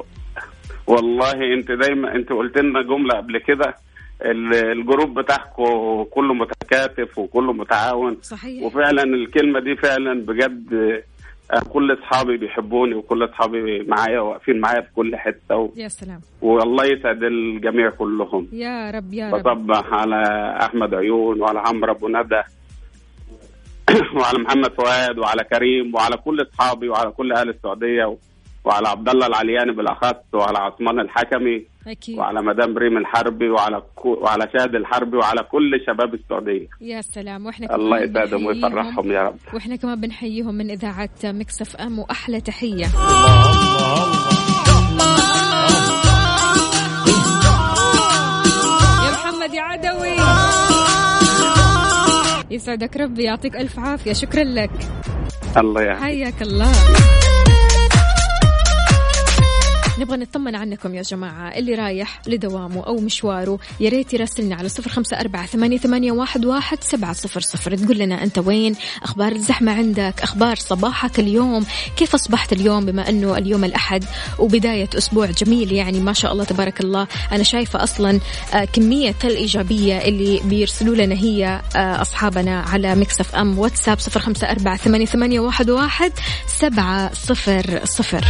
والله 0.88 1.34
أنت 1.58 1.72
دايما 1.72 2.16
أنت 2.16 2.30
قلت 2.30 2.58
لنا 2.58 2.82
جملة 2.82 3.14
قبل 3.18 3.38
كده 3.48 3.76
ال- 4.22 4.56
الجروب 4.80 5.20
بتاعكم 5.20 5.64
كله 6.12 6.34
متكاتف 6.34 7.18
وكله 7.18 7.54
متعاون. 7.54 8.18
صحيح. 8.22 8.64
وفعلا 8.64 9.04
الكلمة 9.04 9.60
دي 9.60 9.76
فعلا 9.76 10.26
بجد 10.26 10.70
كل 11.70 11.94
أصحابي 11.94 12.38
بيحبوني 12.38 12.96
وكل 12.96 13.24
أصحابي 13.26 13.84
معايا 13.88 14.20
واقفين 14.20 14.60
معايا 14.60 14.82
في 14.82 14.88
كل 14.96 15.16
حتة 15.16 15.56
و... 15.56 15.72
يا 15.76 15.88
سلام. 15.88 16.20
والله 16.42 16.86
يسعد 16.86 17.24
الجميع 17.24 17.90
كلهم. 17.90 18.48
يا 18.52 18.92
رب 18.92 19.14
يا 19.14 19.30
رب. 19.32 19.40
بصبح 19.40 19.94
على 19.94 20.22
أحمد 20.62 20.94
عيون 20.94 21.42
وعلى 21.42 21.60
عمرو 21.60 21.92
أبو 21.92 22.08
ندى 22.08 22.42
وعلى 24.18 24.40
محمد 24.40 24.72
فؤاد 24.74 25.20
وعلى 25.20 25.44
كريم 25.44 25.96
وعلى 25.96 26.18
كل 26.18 26.42
أصحابي 26.42 26.90
وعلى 26.90 27.12
كل 27.12 27.32
أهل 27.34 27.50
السعودية 27.50 28.06
و... 28.06 28.18
وعلى 28.66 28.88
عبد 28.88 29.10
الله 29.10 29.28
العلياني 29.28 29.72
بالأخص 29.72 30.16
وعلى 30.34 30.58
عثمان 30.58 31.00
الحكمي. 31.00 31.66
أكيد. 31.88 32.18
وعلى 32.18 32.42
مدام 32.42 32.78
ريم 32.78 32.98
الحربي 32.98 33.50
وعلى 33.50 33.82
كو 33.96 34.14
وعلى 34.22 34.50
شاهد 34.58 34.76
الحربي 34.76 35.18
وعلى 35.18 35.44
كل 35.52 35.72
شباب 35.88 36.14
السعودية. 36.14 36.68
يا 36.82 37.02
سلام. 37.02 37.46
وإحنا 37.46 37.68
كمان 37.68 37.80
الله 37.80 38.00
يسعدهم. 38.00 38.46
ويفرحهم 38.46 39.12
يا 39.12 39.24
رب. 39.24 39.38
وإحنا 39.54 39.76
كمان 39.76 40.02
بنحييهم 40.02 40.56
من 40.56 40.72
إذاعة 40.72 41.10
Mix 41.24 41.62
FM 41.62 42.00
وأحلى 42.00 42.42
تحية. 42.42 42.86
يا 49.06 49.12
محمد 49.12 49.54
يا 49.54 49.62
عدوي. 49.62 50.16
يسعدك 52.52 52.98
ربي 52.98 53.24
يعطيك 53.24 53.56
ألف 53.56 53.80
عافية. 53.80 54.14
شكرا 54.14 54.44
لك. 54.44 54.72
الله 55.58 55.82
يعافيك. 55.82 56.04
حياك 56.04 56.42
الله. 56.42 56.72
نبغى 60.00 60.18
نطمن 60.18 60.56
عنكم 60.56 60.96
يا 60.96 61.02
جماعة. 61.02 61.58
اللي 61.58 61.76
رايح 61.76 62.22
لدوامه 62.28 62.84
أو 62.84 62.96
مشواره 62.96 63.60
يا 63.80 63.90
ريت 63.90 64.14
يراسلنا 64.14 64.56
على 64.56 64.70
صفر 64.70 64.90
خمسة 64.90 65.20
أربعة 65.20 65.46
ثمانية, 65.46 65.78
ثمانية 65.78 66.12
واحد, 66.12 66.46
واحد 66.46 66.84
سبعة 66.84 67.14
صفر 67.14 67.42
صفر. 67.42 67.76
تقول 67.76 67.98
لنا 67.98 68.24
أنت 68.24 68.38
وين؟ 68.38 68.76
أخبار 69.04 69.32
الزحمة 69.32 69.72
عندك؟ 69.72 70.22
أخبار 70.22 70.56
صباحك 70.56 71.20
اليوم؟ 71.20 71.66
كيف 71.98 72.14
أصبحت 72.14 72.54
اليوم 72.54 72.86
بما 72.86 73.10
أنه 73.10 73.38
اليوم 73.38 73.64
الأحد؟ 73.64 74.04
وبداية 74.40 74.90
أسبوع 74.98 75.26
جميل 75.26 75.72
يعني 75.72 76.00
ما 76.00 76.14
شاء 76.14 76.32
الله 76.32 76.44
تبارك 76.44 76.82
الله. 76.82 77.08
أنا 77.32 77.44
شايفة 77.44 77.84
أصلا 77.84 78.20
آه، 78.54 78.66
كمية 78.66 79.16
الإيجابية 79.24 79.98
اللي 79.98 80.42
بيرسلوا 80.46 80.96
لنا 80.96 81.16
هي 81.16 81.62
آه، 81.76 82.02
أصحابنا 82.02 82.60
على 82.60 82.96
مكسف 82.96 83.36
أم. 83.36 83.60
واتساب 83.60 84.00
صفر 84.00 84.20
خمسة 84.20 84.52
أربعة 84.52 84.78
ثمانية, 84.78 85.06
ثمانية 85.06 85.40
واحد, 85.40 85.70
واحد 85.70 86.12
سبعة 86.48 87.14
صفر 87.14 87.82
صفر. 87.86 88.26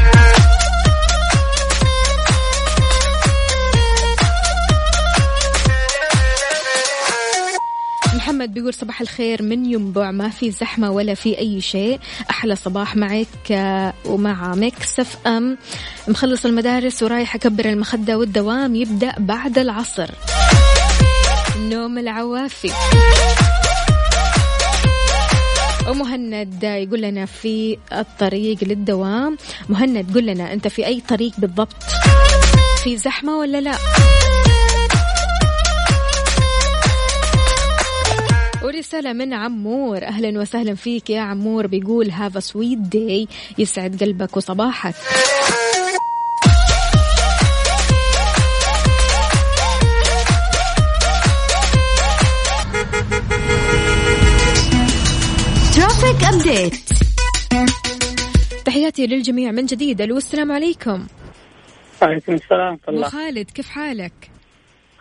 محمد 8.46 8.54
بيقول 8.54 8.74
صباح 8.74 9.02
الخير 9.02 9.44
من 9.44 9.66
ينبع 9.66 10.12
ما 10.12 10.30
في 10.30 10.52
زحمة 10.52 10.92
ولا 10.92 11.14
في 11.14 11.38
أي 11.38 11.62
شيء. 11.62 12.00
أحلى 12.30 12.56
صباح 12.56 12.96
معك 12.96 13.52
آه، 13.52 13.94
ومع 14.06 14.56
مكسف 14.56 15.28
أم. 15.28 15.58
مخلص 16.08 16.46
المدارس 16.46 17.04
ورايح 17.04 17.36
أكبر 17.36 17.66
المخدة 17.66 18.18
والدوام 18.18 18.76
يبدأ 18.76 19.14
بعد 19.18 19.58
العصر. 19.58 20.10
نوم 21.60 21.98
العوافي. 21.98 22.72
ومهند 25.90 26.64
يقول 26.64 27.02
لنا 27.02 27.26
في 27.26 27.78
الطريق 27.94 28.58
للدوام. 28.62 29.38
مهند 29.70 30.14
قول 30.14 30.26
لنا 30.26 30.54
أنت 30.54 30.68
في 30.68 30.86
أي 30.86 31.02
طريق 31.10 31.32
بالضبط؟ 31.38 31.84
في 32.84 32.98
زحمة 32.98 33.38
ولا 33.38 33.62
لا؟ 33.62 33.76
ورسالة 38.66 39.14
من 39.14 39.34
عمور. 39.34 40.04
أهلا 40.04 40.40
وسهلا 40.40 40.76
فيك 40.76 41.10
يا 41.10 41.22
عمور. 41.22 41.68
بيقول 41.68 42.10
have 42.10 42.44
sweet 42.44 42.78
day 42.80 43.28
يسعد 43.58 44.04
قلبك 44.04 44.38
وصباحك. 44.38 44.96
traffic 55.76 56.24
update 56.34 56.90
تحياتي 58.66 59.08
للجميع 59.08 59.52
من 59.52 59.66
جديد. 59.66 60.02
ألو 60.02 60.18
السلام 60.18 60.52
عليكم. 60.52 61.08
وعليكم 62.02 62.34
السلام 62.34 62.74
ورحمة 62.74 62.80
الله. 62.90 63.10
خالد 63.10 63.50
كيف 63.50 63.70
حالك؟ 63.70 64.32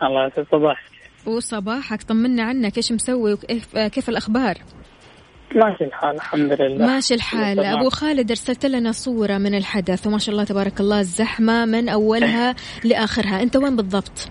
الله 0.03 0.27
يسعد 0.27 0.45
صباحك 0.51 0.94
وصباحك. 1.27 2.03
طمنا 2.03 2.43
عنك 2.43 2.77
إيش 2.77 2.91
مسوي 2.91 3.33
وكيف 3.33 3.77
كيف 3.77 4.09
الأخبار؟ 4.09 4.57
ماشي 5.55 5.83
الحال 5.83 6.15
الحمد 6.15 6.61
لله. 6.61 6.85
ماشي 6.87 7.13
الحال. 7.13 7.59
أبو 7.59 7.89
خالد 7.89 8.29
أرسلت 8.29 8.65
لنا 8.65 8.91
صورة 8.91 9.37
من 9.37 9.55
الحدث 9.55 10.07
وما 10.07 10.17
شاء 10.17 10.33
الله 10.33 10.43
تبارك 10.43 10.79
الله 10.79 10.99
الزحمة 10.99 11.65
من 11.65 11.89
أولها 11.89 12.55
لآخرها. 12.89 13.41
أنت 13.43 13.55
وين 13.55 13.75
بالضبط؟ 13.75 14.29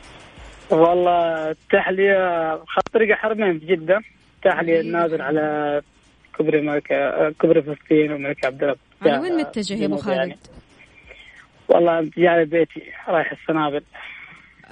والله 0.70 1.50
التحلية 1.50 2.50
خط 2.56 2.88
طريق 2.94 3.16
حرمين 3.16 3.58
في 3.58 3.66
جدة. 3.66 4.00
تحلية 4.44 4.82
نازل 4.82 5.22
على 5.22 5.80
كبري 6.38 6.60
ملكة 6.60 7.30
كبري 7.30 7.62
فلسطين 7.62 8.12
وملك 8.12 8.44
عبد 8.44 8.62
الله 8.62 8.76
على 9.02 9.18
وين 9.18 9.36
متجه 9.36 9.74
يا 9.74 9.86
أبو 9.86 9.94
يعني. 9.96 10.02
خالد؟ 10.02 10.38
والله 11.68 12.10
جاي 12.16 12.44
بيتي 12.44 12.82
رايح 13.08 13.32
السنابل. 13.32 13.82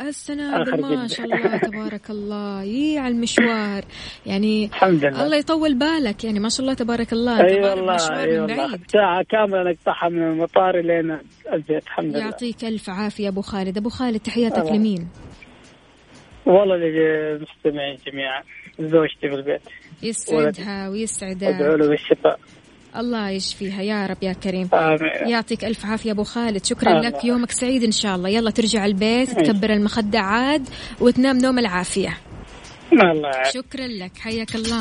آخر 0.09 0.77
ما. 0.77 1.07
شاء 1.07 1.27
الله 1.27 1.59
تبارك 1.59 2.11
الله. 2.11 2.63
يي 2.63 2.99
على 2.99 3.15
المشوار. 3.15 3.85
يعني 4.27 4.65
الحمد 4.65 5.05
لله. 5.05 5.25
الله 5.25 5.37
يطول 5.37 5.75
بالك. 5.79 6.25
يعني 6.25 6.41
ما 6.41 6.49
شاء 6.49 6.61
الله 6.61 6.75
تبارك 6.75 7.13
الله. 7.13 7.41
أي 7.41 7.61
ضارب 7.61 7.79
والله 7.79 8.21
أي 8.21 8.33
من 8.33 8.41
والله. 8.41 8.57
بعيد. 8.57 8.81
ساعة 8.87 9.25
كاملة 9.31 9.71
نقطعها 9.71 10.09
من 10.09 10.23
المطار 10.23 10.81
لين 10.81 11.19
البيت 11.53 11.83
الحمد 11.83 12.05
لله. 12.05 12.19
يعطيك 12.19 12.65
ألف 12.65 12.91
عافية 12.91 13.29
أبو 13.29 13.41
خالد. 13.41 13.79
أبو 13.79 13.89
خالد 13.89 14.21
تحياتك. 14.21 14.73
لمين؟ 14.73 15.09
والله 16.47 16.77
للمستمعين 16.77 17.97
جميعا. 18.07 18.43
زوجتي 18.81 19.29
في 19.29 19.35
البيت 19.35 19.61
يسعدها 20.03 20.45
وادعوا 20.45 20.89
ويسعدها 20.89 21.77
له 21.77 21.89
بالشفاء. 21.89 22.39
الله 22.97 23.31
يشفيها. 23.31 23.83
يا 23.83 24.07
رب 24.07 24.23
يا 24.23 24.33
كريم. 24.33 24.69
آمين. 24.75 25.29
يعطيك 25.29 25.65
ألف 25.65 25.87
عافية 25.87 26.13
أبو 26.13 26.25
خالد. 26.25 26.65
شكرا 26.65 26.91
الله. 26.91 27.09
لك. 27.09 27.25
يومك 27.25 27.51
سعيد 27.51 27.85
إن 27.85 27.93
شاء 27.93 28.17
الله. 28.17 28.29
يلا 28.29 28.51
ترجع 28.51 28.85
البيت 28.85 29.29
أي. 29.29 29.45
تكبر 29.45 29.73
المخدة 29.73 30.19
عاد 30.19 30.69
وتنام 31.01 31.39
نوم 31.39 31.59
العافية. 31.59 32.19
الله 32.93 33.31
شكرا 33.55 33.87
لك. 33.87 34.13
حياك 34.19 34.55
الله. 34.55 34.81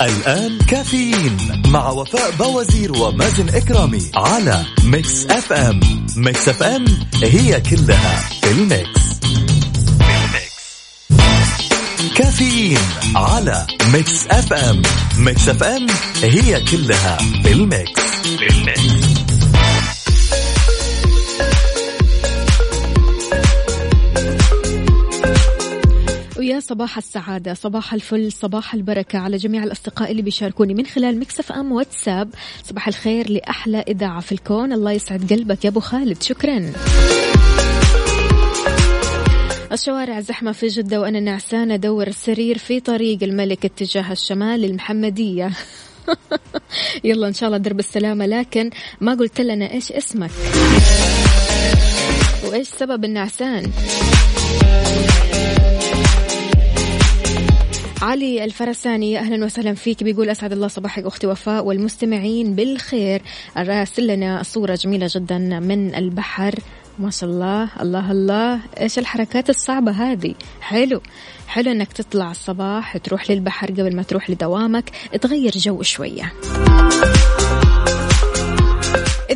الآن 0.00 0.58
كافيين 0.58 1.36
مع 1.66 1.90
وفاء 1.90 2.30
بوازير 2.30 2.92
ومازن 2.98 3.48
إكرامي 3.48 4.02
على 4.14 4.64
Mix 4.84 5.26
FM. 5.26 5.80
Mix 6.16 6.48
FM 6.48 6.84
هي 7.22 7.60
كلها 7.60 8.28
في 8.42 8.50
ال 8.50 8.60
mix. 8.60 9.00
كافيين 12.16 12.78
على 13.16 13.66
Mix 13.92 14.26
FM. 14.26 14.82
Mix 15.18 15.48
FM 15.48 15.86
هي 16.22 16.60
كلها 16.60 17.16
في 17.42 17.52
ال 17.52 17.62
mix. 17.62 18.00
في 18.38 18.50
ال 18.50 18.61
mix 18.61 18.95
صباح 26.60 26.96
السعادة 26.96 27.54
صباح 27.54 27.94
الفل 27.94 28.32
صباح 28.32 28.74
البركة 28.74 29.18
على 29.18 29.36
جميع 29.36 29.64
الأصدقاء 29.64 30.10
اللي 30.10 30.22
بيشاركوني 30.22 30.74
من 30.74 30.86
خلال 30.86 31.20
مكسف 31.20 31.52
أم 31.52 31.72
واتساب. 31.72 32.28
صباح 32.64 32.88
الخير 32.88 33.30
لأحلى 33.30 33.84
إذاعة 33.88 34.20
في 34.20 34.32
الكون. 34.32 34.72
الله 34.72 34.92
يسعد 34.92 35.32
قلبك 35.32 35.64
يا 35.64 35.70
أبو 35.70 35.80
خالد. 35.80 36.22
شكرا. 36.22 36.72
الشوارع 39.72 40.20
زحمة 40.20 40.52
في 40.52 40.66
جدة 40.66 41.00
وأنا 41.00 41.20
نعسانة. 41.20 41.74
أدور 41.74 42.06
السرير 42.06 42.58
في 42.58 42.80
طريق 42.80 43.22
الملك 43.22 43.64
اتجاه 43.64 44.12
الشمال 44.12 44.60
للمحمدية 44.60 45.50
يلا 47.04 47.28
إن 47.28 47.34
شاء 47.34 47.46
الله 47.46 47.58
درب 47.58 47.78
السلامة 47.78 48.26
لكن 48.26 48.70
ما 49.00 49.14
قلت 49.14 49.40
لنا 49.40 49.72
إيش 49.72 49.92
اسمك؟ 49.92 50.30
وإيش 52.44 52.68
سبب 52.68 53.04
النعسان؟ 53.04 53.72
علي 58.02 58.44
الفرساني 58.44 59.18
أهلا 59.18 59.44
وسهلا 59.44 59.74
فيك. 59.74 60.04
بيقول 60.04 60.28
أسعد 60.28 60.52
الله 60.52 60.68
صباحك 60.68 61.04
أختي 61.04 61.26
وفاء 61.26 61.64
والمستمعين 61.64 62.54
بالخير. 62.54 63.22
راسل 63.56 64.06
لنا 64.06 64.42
صورة 64.42 64.74
جميلة 64.74 65.08
جدا 65.10 65.38
من 65.38 65.94
البحر. 65.94 66.54
ما 66.98 67.10
شاء 67.10 67.30
الله. 67.30 67.68
الله 67.80 68.12
الله. 68.12 68.60
إيش 68.80 68.98
الحركات 68.98 69.50
الصعبة 69.50 69.92
هذه؟ 69.92 70.34
حلو. 70.60 71.00
حلو 71.46 71.72
إنك 71.72 71.92
تطلع 71.92 72.30
الصباح 72.30 72.96
تروح 72.96 73.30
للبحر 73.30 73.70
قبل 73.70 73.96
ما 73.96 74.02
تروح 74.02 74.30
لدوامك. 74.30 74.90
تغير 75.20 75.52
جو 75.56 75.82
شوية. 75.82 76.32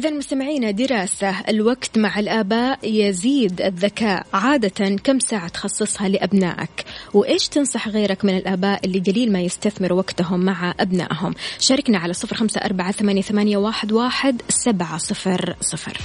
إذا 0.01 0.11
مستمعينا 0.11 0.71
دراسة 0.71 1.41
الوقت 1.49 1.99
مع 1.99 2.19
الآباء 2.19 2.79
يزيد 2.83 3.61
الذكاء. 3.61 4.27
عادة 4.35 4.97
كم 5.05 5.19
ساعة 5.19 5.49
تخصصها 5.49 6.09
لأبنائك؟ 6.09 6.85
وإيش 7.15 7.49
تنصح 7.49 7.89
غيرك 7.89 8.25
من 8.25 8.37
الآباء 8.37 8.81
اللي 8.85 8.99
قليل 8.99 9.33
ما 9.33 9.41
يستثمروا 9.41 9.99
وقتهم 9.99 10.41
مع 10.41 10.75
أبنائهم؟ 10.81 11.35
شاركنا 11.59 11.99
على 11.99 12.13
صفر 12.13 12.37
خمسة 12.37 12.61
أربعة 12.61 12.93
ثمانية 12.93 13.57
واحد 13.57 14.43
سبعة 14.49 14.99
صفر 14.99 15.55
صفر. 15.61 15.99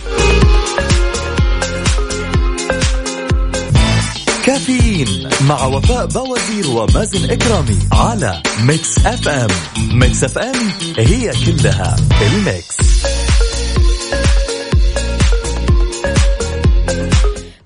كافيين 4.46 5.30
مع 5.50 5.66
وفاء 5.66 6.06
بوازير 6.06 6.68
ومازن 6.68 7.32
إكرامي 7.32 7.80
على 7.92 8.42
Mix 8.64 9.06
FM 9.06 9.50
ميكس 9.92 10.24
اف 10.24 10.38
ام 10.38 10.70
هي 10.98 11.32
كلها 11.46 11.96
ال 12.22 12.33
mix. 12.33 12.78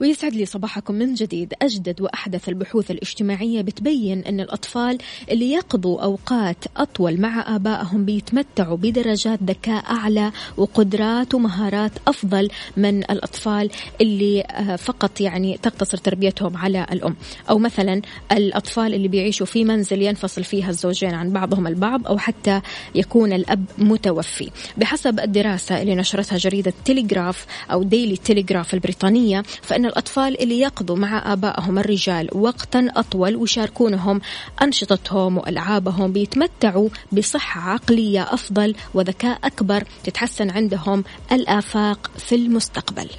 ويسعد 0.02 0.34
لي 0.34 0.46
صباحكم 0.46 0.96
من 0.96 1.14
جديد. 1.14 1.54
أجدد 1.62 2.02
وأحدث 2.02 2.50
البحوث 2.50 2.92
الاجتماعية 2.92 3.62
بتبين 3.62 4.20
أن 4.20 4.40
الأطفال 4.40 4.98
اللي 5.32 5.52
يقضوا 5.52 6.02
أوقات 6.02 6.58
أطول 6.78 7.22
مع 7.22 7.56
آبائهم 7.56 8.06
بيتمتعوا 8.06 8.78
بدرجات 8.78 9.40
ذكاء 9.44 9.86
أعلى 9.92 10.32
وقدرات 10.58 11.34
ومهارات 11.34 11.92
أفضل 12.08 12.50
من 12.78 12.98
الأطفال 13.04 13.70
اللي 14.02 14.42
آه، 14.42 14.76
فقط 14.76 15.22
يعني 15.22 15.58
تقتصر 15.58 15.98
تربيتهم 15.98 16.58
على 16.58 16.86
الأم. 16.92 17.16
أو 17.50 17.58
مثلا 17.58 18.02
الأطفال 18.32 18.94
اللي 18.94 19.08
بيعيشوا 19.08 19.46
في 19.46 19.64
منزل 19.64 20.02
ينفصل 20.02 20.44
فيها 20.44 20.70
الزوجين 20.70 21.14
عن 21.14 21.30
بعضهم 21.30 21.68
البعض 21.68 22.08
أو 22.08 22.18
حتى 22.18 22.62
يكون 22.96 23.34
الأب 23.34 23.66
متوفي. 23.78 24.50
بحسب 24.78 25.20
الدراسة 25.20 25.82
اللي 25.82 25.96
نشرتها 25.96 26.38
جريدة 26.38 26.74
تيليغراف 26.86 27.46
أو 27.72 27.84
ديلي 27.84 28.18
تيليغراف 28.18 28.74
البريطانية 28.74 29.44
فإن 29.62 29.89
الأطفال 29.90 30.42
اللي 30.42 30.60
يقضوا 30.60 30.96
مع 30.96 31.34
آبائهم 31.34 31.80
الرجال 31.80 32.30
وقتا 32.32 32.88
أطول 32.96 33.36
ويشاركونهم 33.36 34.22
أنشطتهم 34.62 35.38
وألعابهم 35.38 36.14
بيتمتعوا 36.14 36.90
بصحة 37.12 37.72
عقلية 37.72 38.24
أفضل 38.24 38.76
وذكاء 38.94 39.40
أكبر 39.44 39.84
تتحسن 40.04 40.50
عندهم 40.50 41.04
الآفاق 41.32 42.12
في 42.18 42.36
المستقبل. 42.36 43.10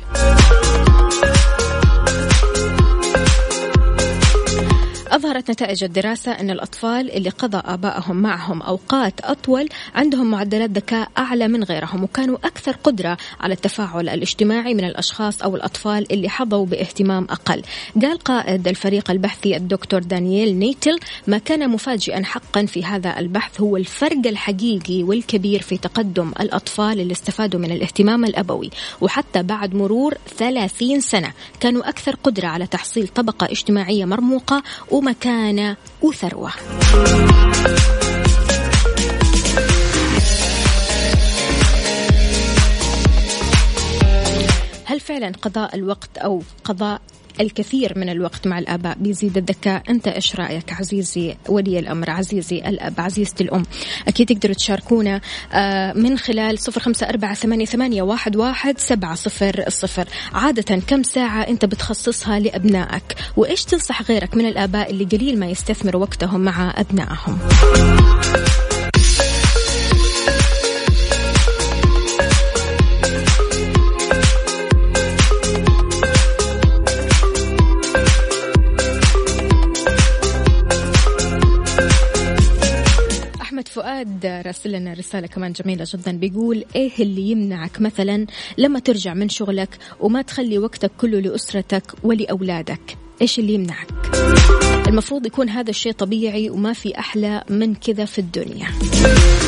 أظهرت 5.11 5.51
نتائج 5.51 5.85
الدراسة 5.85 6.33
أن 6.33 6.51
الأطفال 6.51 7.11
اللي 7.11 7.29
قضى 7.31 7.63
آبائهم 7.65 8.17
معهم 8.17 8.63
أوقات 8.63 9.21
أطول 9.21 9.69
عندهم 9.95 10.31
معدلات 10.31 10.71
ذكاء 10.71 11.11
أعلى 11.19 11.49
من 11.49 11.65
غيرهم 11.65 12.05
وكانوا 12.05 12.39
أكثر 12.45 12.77
قدرة 12.85 13.17
على 13.41 13.55
التفاعل 13.55 14.09
الاجتماعي 14.09 14.75
من 14.75 14.85
الأشخاص 14.85 15.43
أو 15.43 15.57
الأطفال 15.57 16.13
اللي 16.13 16.29
حظوا 16.29 16.67
باهتمام 16.67 17.27
أقل. 17.31 17.63
قال 18.03 18.19
قائد 18.19 18.69
الفريق 18.69 19.11
البحثي 19.11 19.57
الدكتور 19.57 20.03
دانييل 20.03 20.59
نيتل 20.59 20.99
ما 21.27 21.39
كان 21.39 21.71
مفاجئا 21.71 22.25
حقا 22.25 22.67
في 22.67 22.85
هذا 22.85 23.19
البحث 23.19 23.61
هو 23.61 23.77
الفرق 23.77 24.27
الحقيقي 24.27 25.03
والكبير 25.03 25.63
في 25.63 25.79
تقدم 25.79 26.33
الأطفال 26.41 27.01
اللي 27.01 27.13
استفادوا 27.13 27.61
من 27.61 27.71
الاهتمام 27.71 28.25
الأبوي 28.25 28.71
وحتى 29.01 29.43
بعد 29.43 29.75
مرور 29.75 30.15
30 30.39 31.01
سنة 31.01 31.33
كانوا 31.61 31.89
أكثر 31.89 32.17
قدرة 32.23 32.47
على 32.47 32.67
تحصيل 32.67 33.09
طبقة 33.09 33.47
اجتماعية 33.51 34.05
مرموقة 34.05 34.63
ومكانة 35.01 35.77
وثروة. 36.03 36.51
هل 44.85 45.01
فعلا 45.01 45.33
قضاء 45.43 45.75
الوقت 45.75 46.19
أو 46.19 46.43
قضاء 46.65 47.01
الكثير 47.41 47.99
من 47.99 48.09
الوقت 48.09 48.47
مع 48.47 48.59
الآباء 48.59 48.97
بيزيد 49.01 49.37
الذكاء. 49.37 49.83
أنت 49.91 50.09
إيش 50.09 50.37
رأيك 50.37 50.73
عزيزي 50.73 51.37
ولي 51.49 51.79
الأمر؟ 51.79 52.11
عزيزي 52.11 52.59
الأب 52.59 52.95
عزيزتي 53.01 53.45
الأم. 53.45 53.63
أكيد 54.09 54.27
تقدروا 54.27 54.55
تشاركونا 54.55 55.21
آه، 55.53 55.93
من 55.93 56.19
خلال 56.19 56.59
صفر 56.59 56.81
خمسة 56.81 57.09
أربعة 57.09 57.35
ثمانية 57.35 58.03
واحد 58.03 58.37
واحد 58.37 58.79
سبعة 58.79 59.15
صفر 59.15 59.65
الصفر 59.67 60.09
عادة 60.33 60.77
كم 60.87 61.03
ساعة 61.03 61.43
أنت 61.43 61.65
بتخصصها 61.65 62.39
لأبنائك؟ 62.39 63.17
وإيش 63.37 63.65
تنصح 63.65 64.03
غيرك 64.03 64.37
من 64.37 64.47
الآباء 64.47 64.91
اللي 64.91 65.05
قليل 65.05 65.39
ما 65.39 65.47
يستثمروا 65.47 66.03
وقتهم 66.03 66.41
مع 66.41 66.75
أبنائهم؟ 66.77 67.39
فؤاد 84.01 84.27
راسل 84.47 84.73
لنا 84.73 84.93
رسالة 84.93 85.27
كمان 85.27 85.53
جميلة 85.53 85.87
جدا. 85.95 86.13
بيقول 86.13 86.65
إيه 86.77 86.91
اللي 86.99 87.31
يمنعك 87.31 87.81
مثلا 87.81 88.27
لما 88.59 88.79
ترجع 88.79 89.15
من 89.15 89.29
شغلك 89.29 89.79
وما 90.01 90.23
تخلي 90.23 90.59
وقتك 90.59 90.91
كله 91.01 91.21
لأسرتك 91.21 91.83
ولأولادك؟ 92.03 92.99
إيش 93.23 93.39
اللي 93.39 93.55
يمنعك؟ 93.55 93.89
المفروض 94.89 95.27
يكون 95.27 95.49
هذا 95.49 95.71
الشيء 95.71 95.93
طبيعي 95.93 96.51
وما 96.51 96.73
في 96.73 96.99
أحلى 96.99 97.45
من 97.51 97.75
كذا 97.75 98.05
في 98.05 98.19
الدنيا. 98.19 98.69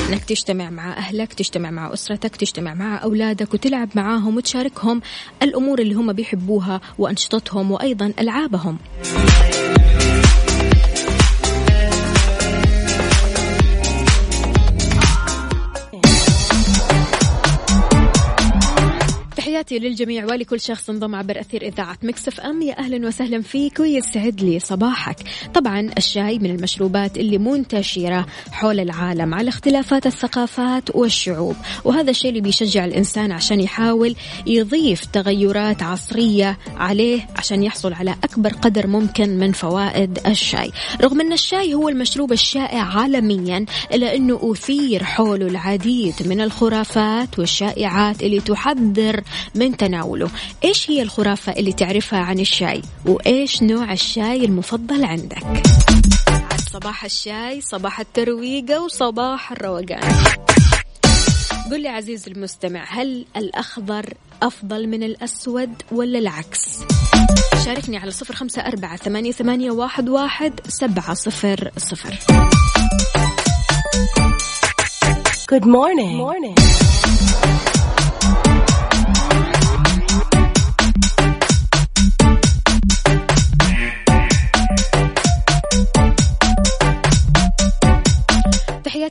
إنك 0.09 0.25
تجتمع 0.25 0.71
مع 0.71 0.97
أهلك 0.97 1.33
تجتمع 1.33 1.71
مع 1.71 1.93
أسرتك 1.93 2.37
تجتمع 2.37 2.75
مع 2.75 3.03
أولادك 3.03 3.55
وتلعب 3.55 3.89
معاهم 3.95 4.37
وتشاركهم 4.37 5.01
الأمور 5.43 5.79
اللي 5.79 5.95
هم 5.95 6.13
بيحبوها 6.13 6.81
وأنشطتهم 6.99 7.71
وأيضا 7.71 8.13
ألعابهم. 8.19 8.79
تحياتي 19.63 19.89
للجميع 19.89 20.25
ولكل 20.25 20.61
شخص 20.61 20.91
انضم 20.91 21.15
عبر 21.15 21.41
أثير 21.41 21.63
إذاعة 21.63 21.99
مكسف 22.03 22.41
أم. 22.41 22.63
يا 22.63 22.79
أهلا 22.79 23.07
وسهلا 23.07 23.43
فيك 23.43 23.81
ويسعد 23.81 24.41
لي 24.41 24.59
صباحك. 24.59 25.17
طبعا 25.55 25.91
الشاي 25.99 26.39
من 26.39 26.51
المشروبات 26.51 27.17
اللي 27.17 27.39
منتشرة 27.39 28.27
حول 28.53 28.81
العالم 28.81 29.35
على 29.35 29.49
اختلافات 29.49 30.07
الثقافات 30.07 30.97
والشعوب. 30.97 31.57
وهذا 31.85 32.11
الشيء 32.11 32.31
اللي 32.31 32.41
بيشجع 32.41 32.85
الإنسان 32.85 33.33
عشان 33.33 33.61
يحاول 33.61 34.17
يضيف 34.47 35.05
تغيرات 35.05 35.83
عصرية 35.83 36.59
عليه 36.77 37.27
عشان 37.37 37.63
يحصل 37.63 37.93
على 37.93 38.15
أكبر 38.25 38.53
قدر 38.53 38.87
ممكن 38.87 39.39
من 39.39 39.53
فوائد 39.53 40.19
الشاي. 40.27 40.71
رغم 41.01 41.21
أن 41.21 41.33
الشاي 41.33 41.75
هو 41.75 41.89
المشروب 41.89 42.33
الشائع 42.33 42.83
عالميا 42.83 43.67
إلا 43.93 44.17
أنه 44.17 44.41
أثير 44.43 45.05
حوله 45.05 45.47
العديد 45.47 46.15
من 46.27 46.41
الخرافات 46.41 47.39
والشائعات 47.39 48.23
اللي 48.23 48.41
تحذر 48.41 49.23
من 49.55 49.77
تناوله. 49.77 50.31
إيش 50.65 50.91
هي 50.91 51.03
الخرافة 51.03 51.53
اللي 51.53 51.73
تعرفها 51.73 52.19
عن 52.19 52.39
الشاي؟ 52.39 52.83
وإيش 53.07 53.63
نوع 53.63 53.93
الشاي 53.93 54.45
المفضل 54.45 55.05
عندك؟ 55.05 55.43
صباح 56.73 57.05
الشاي 57.05 57.61
صباح 57.61 58.01
الترويقة 58.01 58.85
وصباح 58.85 59.53
الروقان. 59.53 60.25
قل 61.71 61.83
لي 61.83 61.89
عزيزي 61.89 62.31
المستمع 62.31 62.85
هل 62.89 63.27
الأخضر 63.37 64.15
أفضل 64.43 64.87
من 64.89 65.03
الأسود 65.03 65.71
ولا 65.93 66.19
العكس؟ 66.19 66.79
شاركني 67.65 67.97
على 67.97 68.11
صفر 68.11 68.35
خمسة 68.35 68.63
أربعة 68.63 68.97
ثمانية, 68.97 69.33
ثمانية 69.33 69.71
واحد, 69.71 70.09
واحد 70.09 70.61
سبعة 70.69 71.15
صفر 71.15 71.71
صفر. 71.77 72.19
Good 75.53 75.67
morning. 75.67 76.17
Good 76.17 76.27
morning. 76.27 77.22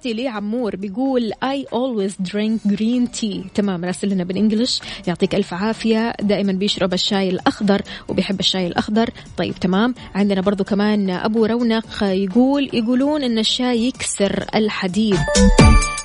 تحياتي 0.02 0.24
لعمور 0.24 0.76
بيقول 0.76 1.32
I 1.34 1.66
always 1.74 2.12
drink 2.32 2.72
green 2.72 3.20
tea. 3.20 3.54
تمام 3.56 3.86
راسل 3.86 4.10
لنا 4.10 4.24
بالإنجلش 4.24 4.82
يعطيك 5.08 5.36
ألف 5.36 5.54
عافية. 5.54 6.14
دائما 6.22 6.52
بيشرب 6.52 6.94
الشاي 6.94 7.30
الأخضر 7.30 7.82
وبيحب 8.08 8.40
الشاي 8.40 8.68
الأخضر. 8.68 9.10
طيب 9.38 9.56
تمام. 9.56 9.96
عندنا 10.16 10.42
برضو 10.42 10.64
كمان 10.64 11.10
أبو 11.10 11.46
رونق 11.46 12.04
يقول 12.04 12.70
يقولون 12.74 13.24
إن 13.24 13.40
الشاي 13.40 13.88
يكسر 13.88 14.46
الحديد. 14.56 15.20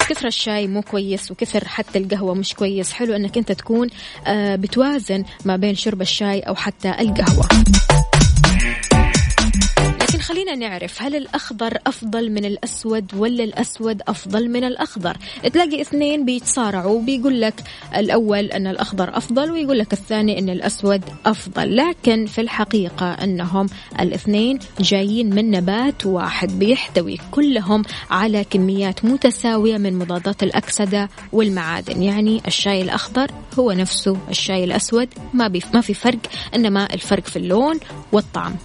كثر 0.09 0.27
الشاي 0.27 0.67
مو 0.67 0.83
كويس 0.83 1.31
وكثر 1.31 1.69
حتى 1.69 1.99
القهوة 1.99 2.35
مش 2.35 2.55
كويس. 2.55 2.93
حلو 2.93 3.17
إنك 3.17 3.39
أنت 3.39 3.53
تكون 3.53 3.89
آه، 4.27 4.57
بتوازن 4.57 5.25
ما 5.45 5.57
بين 5.57 5.75
شرب 5.75 6.01
الشاي 6.01 6.41
أو 6.41 6.55
حتى 6.55 6.91
القهوة. 6.91 7.49
خلينا 10.27 10.55
نعرف 10.55 11.03
هل 11.03 11.17
الأخضر 11.17 11.79
أفضل 11.87 12.31
من 12.31 12.45
الأسود 12.45 13.15
ولا 13.17 13.45
الأسود 13.45 14.03
أفضل 14.09 14.49
من 14.49 14.65
الأخضر؟ 14.65 15.17
تلاقي 15.53 15.81
اثنين 15.81 16.25
بيتصارعوا 16.25 17.03
بيقول 17.03 17.41
لك 17.41 17.55
الأول 17.97 18.45
أن 18.45 18.67
الأخضر 18.67 19.17
أفضل 19.17 19.51
ويقول 19.51 19.79
لك 19.79 19.93
الثاني 19.93 20.39
أن 20.39 20.49
الأسود 20.49 21.03
أفضل. 21.27 21.77
لكن 21.77 22.27
في 22.27 22.41
الحقيقة 22.41 23.13
أنهم 23.13 23.67
الاثنين 24.01 24.59
جايين 24.81 25.35
من 25.35 25.51
نبات 25.51 26.07
واحد 26.07 26.59
بيحتوي 26.59 27.19
كلهم 27.31 27.83
على 28.11 28.45
كميات 28.45 29.05
متساوية 29.05 29.79
من 29.79 29.99
مضادات 29.99 30.43
الأكسدة 30.43 31.09
والمعادن. 31.33 32.03
يعني 32.03 32.43
الشاي 32.47 32.83
الأخضر 32.83 33.31
هو 33.59 33.73
نفسه 33.73 34.17
الشاي 34.31 34.65
الأسود 34.65 35.09
ما, 35.35 35.61
ما 35.75 35.81
في 35.81 35.95
فرق 35.95 36.21
إنما 36.55 36.95
الفرق 36.95 37.27
في 37.27 37.37
اللون 37.37 37.81
والطعم. 38.13 38.57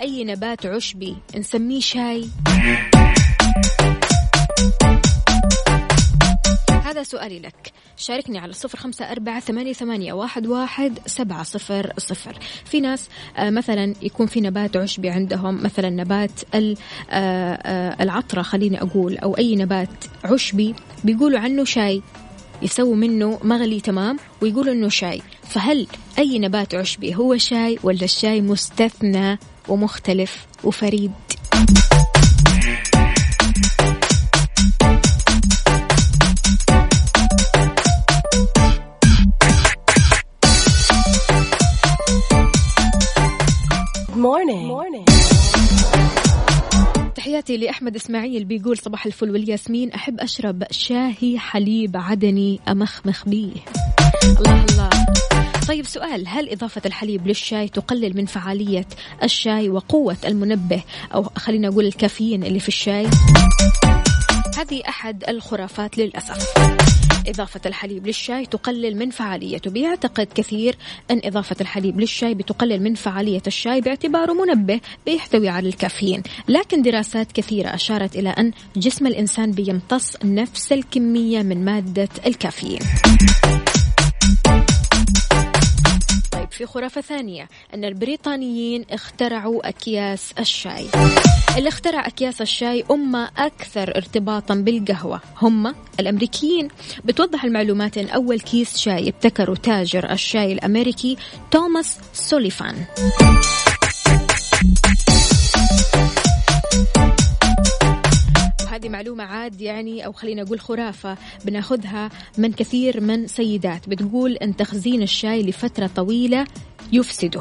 أي 0.00 0.24
نبات 0.24 0.66
عشبي 0.66 1.16
نسميه 1.36 1.80
شاي؟ 1.80 2.28
هذا 6.84 7.02
سؤالي 7.02 7.38
لك. 7.38 7.72
شاركني 7.96 8.38
على 8.38 8.52
صفر 8.52 8.78
خمسة 8.78 9.12
أربعة 9.12 9.40
ثمانية, 9.40 9.72
ثمانية 9.72 10.12
واحد, 10.12 10.46
واحد 10.46 10.98
سبعة 11.06 11.42
صفر 11.42 11.92
صفر. 11.98 12.38
في 12.64 12.80
ناس 12.80 13.08
آه 13.36 13.50
مثلا 13.50 13.94
يكون 14.02 14.26
في 14.26 14.40
نبات 14.40 14.76
عشبي 14.76 15.08
عندهم 15.08 15.62
مثلا 15.62 15.90
نبات 15.90 16.30
آه 16.54 16.74
آه 17.10 18.02
العطرة 18.02 18.42
خليني 18.42 18.82
أقول 18.82 19.18
أو 19.18 19.38
أي 19.38 19.56
نبات 19.56 20.04
عشبي 20.24 20.74
بيقولوا 21.04 21.40
عنه 21.40 21.64
شاي. 21.64 22.02
يسووا 22.62 22.96
منه 22.96 23.38
مغلي 23.42 23.80
تمام 23.80 24.18
ويقولوا 24.42 24.72
إنه 24.72 24.88
شاي. 24.88 25.22
فهل 25.42 25.86
أي 26.18 26.38
نبات 26.38 26.74
عشبي 26.74 27.14
هو 27.14 27.36
شاي 27.36 27.78
ولا 27.82 28.04
الشاي 28.04 28.40
مستثنى؟ 28.40 29.38
ومختلف 29.68 30.46
وفريد. 30.64 31.12
تحياتي 47.14 47.56
لأحمد 47.56 47.96
إسماعيل 47.96 48.44
بيقول 48.44 48.78
صباح 48.78 49.06
الفل 49.06 49.30
والياسمين. 49.30 49.92
أحب 49.92 50.20
أشرب 50.20 50.64
شاهي 50.70 51.38
حليب 51.38 51.96
عدني 51.96 52.60
أمخمخ 52.68 53.28
بيه. 53.28 53.52
الله 54.24 54.64
الله. 54.64 54.90
طيب 55.68 55.86
سؤال 55.86 56.28
هل 56.28 56.52
إضافة 56.52 56.82
الحليب 56.86 57.26
للشاي 57.26 57.68
تقلل 57.68 58.16
من 58.16 58.26
فعالية 58.26 58.86
الشاي 59.22 59.68
وقوة 59.68 60.16
المنبه؟ 60.24 60.82
أو 61.14 61.22
خلينا 61.22 61.68
نقول 61.68 61.86
الكافيين 61.86 62.44
اللي 62.44 62.60
في 62.60 62.68
الشاي؟ 62.68 63.06
هذه 64.58 64.82
أحد 64.88 65.24
الخرافات 65.28 65.98
للأسف. 65.98 66.54
إضافة 67.26 67.60
الحليب 67.66 68.06
للشاي 68.06 68.46
تقلل 68.46 68.96
من 68.96 69.10
فعاليته 69.10 69.70
بيعتقد 69.70 70.28
كثير 70.34 70.76
أن 71.10 71.20
إضافة 71.24 71.56
الحليب 71.60 72.00
للشاي 72.00 72.34
بتقلل 72.34 72.82
من 72.82 72.94
فعالية 72.94 73.42
الشاي 73.46 73.80
باعتباره 73.80 74.32
منبه 74.32 74.80
بيحتوي 75.06 75.48
على 75.48 75.68
الكافيين. 75.68 76.22
لكن 76.48 76.82
دراسات 76.82 77.32
كثيرة 77.32 77.74
أشارت 77.74 78.16
إلى 78.16 78.28
أن 78.28 78.52
جسم 78.76 79.06
الإنسان 79.06 79.50
بيمتص 79.50 80.16
نفس 80.24 80.72
الكمية 80.72 81.42
من 81.42 81.64
مادة 81.64 82.08
الكافيين. 82.26 82.80
في 86.58 86.66
خرافة 86.66 87.00
ثانية 87.00 87.48
أن 87.74 87.84
البريطانيين 87.84 88.84
اخترعوا 88.90 89.68
أكياس 89.68 90.32
الشاي. 90.38 90.86
اللي 91.58 91.68
اخترع 91.68 92.06
أكياس 92.06 92.42
الشاي 92.42 92.84
هم 92.90 93.16
أكثر 93.16 93.96
ارتباطا 93.96 94.54
بالقهوة. 94.54 95.20
هم 95.42 95.74
الأمريكيين. 96.00 96.68
بتوضح 97.04 97.44
المعلومات 97.44 97.98
أن 97.98 98.08
أول 98.08 98.40
كيس 98.40 98.76
شاي 98.76 99.08
ابتكره 99.08 99.54
تاجر 99.54 100.12
الشاي 100.12 100.52
الأمريكي 100.52 101.16
توماس 101.50 101.98
سوليفان. 102.12 102.74
هذه 108.78 108.88
معلومة 108.88 109.24
عاد 109.24 109.60
يعني 109.60 110.06
أو 110.06 110.12
خلينا 110.12 110.42
نقول 110.42 110.60
خرافة 110.60 111.16
بناخذها 111.44 112.10
من 112.38 112.52
كثير 112.52 113.00
من 113.00 113.26
سيدات. 113.26 113.88
بتقول 113.88 114.32
أن 114.32 114.56
تخزين 114.56 115.02
الشاي 115.02 115.42
لفترة 115.42 115.90
طويلة 115.96 116.46
يفسده. 116.92 117.40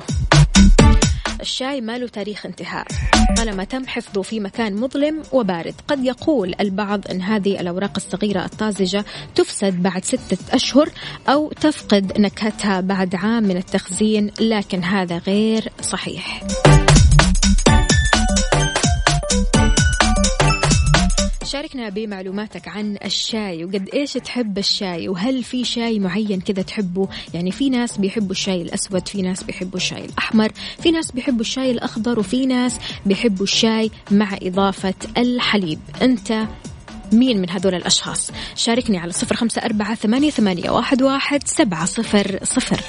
الشاي 1.41 1.81
ما 1.81 1.97
له 1.97 2.07
تاريخ 2.07 2.45
انتهاء 2.45 2.87
طالما 3.37 3.63
تم 3.63 3.87
حفظه 3.87 4.21
في 4.21 4.39
مكان 4.39 4.75
مظلم 4.75 5.21
وبارد. 5.31 5.73
قد 5.87 6.05
يقول 6.05 6.55
البعض 6.59 7.07
أن 7.11 7.21
هذه 7.21 7.61
الأوراق 7.61 7.93
الصغيرة 7.95 8.45
الطازجة 8.45 9.05
تفسد 9.35 9.83
بعد 9.83 10.05
ستة 10.05 10.37
أشهر 10.55 10.89
أو 11.29 11.51
تفقد 11.51 12.19
نكهتها 12.19 12.81
بعد 12.81 13.15
عام 13.15 13.43
من 13.43 13.57
التخزين 13.57 14.31
لكن 14.39 14.83
هذا 14.83 15.17
غير 15.17 15.71
صحيح. 15.81 16.43
شاركنا 21.47 21.89
بمعلوماتك 21.89 22.67
عن 22.67 22.97
الشاي 23.05 23.65
وقد 23.65 23.89
إيش 23.93 24.13
تحب 24.13 24.57
الشاي؟ 24.57 25.09
وهل 25.09 25.43
في 25.43 25.63
شاي 25.63 25.99
معين 25.99 26.41
كذا 26.41 26.61
تحبه؟ 26.61 27.07
يعني 27.33 27.51
في 27.51 27.69
ناس 27.69 27.97
بيحبوا 27.97 28.31
الشاي 28.31 28.61
الأسود 28.61 29.07
في 29.07 29.21
ناس 29.21 29.43
بيحبوا 29.43 29.75
الشاي 29.75 30.05
الأحمر 30.05 30.51
في 30.83 30.91
ناس 30.91 31.11
بيحبوا 31.11 31.41
الشاي 31.41 31.71
الأخضر 31.71 32.19
وفي 32.19 32.45
ناس 32.45 32.79
بيحبوا 33.05 33.43
الشاي 33.43 33.91
مع 34.11 34.37
إضافة 34.41 34.93
الحليب. 35.17 35.79
أنت 36.01 36.47
مين 37.13 37.41
من 37.41 37.49
هذول 37.49 37.75
الأشخاص؟ 37.75 38.31
شاركني 38.55 38.97
على 38.97 39.11
صفر 39.11 39.35
خمسة 39.35 39.61
أربعة 39.61 39.95
ثمانية, 39.95 40.29
ثمانية 40.29 40.69
واحد, 40.69 41.01
واحد 41.01 41.47
سبعة 41.47 41.85
صفر 41.85 42.39
صفر. 42.43 42.81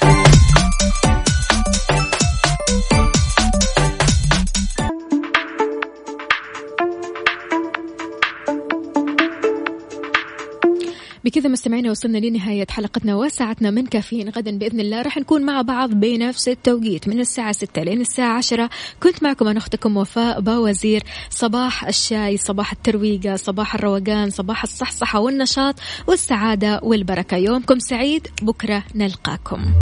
بكذا 11.29 11.49
مستمعينا 11.49 11.91
وصلنا 11.91 12.17
لنهاية 12.17 12.67
حلقتنا 12.69 13.15
وساعتنا 13.15 13.71
من 13.71 13.85
كافيين 13.85 14.29
غدا 14.29 14.57
بإذن 14.57 14.79
الله. 14.79 15.01
راح 15.01 15.17
نكون 15.17 15.45
مع 15.45 15.61
بعض 15.61 15.89
بنفس 15.89 16.47
التوقيت 16.47 17.07
من 17.07 17.19
الساعة 17.19 17.51
6 17.51 17.83
لين 17.83 18.01
الساعة 18.01 18.37
10 18.37 18.69
كنت 19.03 19.23
معكم 19.23 19.47
أنا 19.47 19.57
أختكم 19.57 19.97
وفاء 19.97 20.41
باوزير. 20.41 21.03
صباح 21.29 21.87
الشاي 21.87 22.37
صباح 22.37 22.71
الترويقة 22.71 23.35
صباح 23.35 23.75
الروقان 23.75 24.29
صباح 24.29 24.63
الصحصحة 24.63 25.19
والنشاط 25.19 25.75
والسعادة 26.07 26.79
والبركة. 26.83 27.37
يومكم 27.37 27.79
سعيد 27.79 28.27
بكرة 28.41 28.83
نلقاكم. 28.95 29.73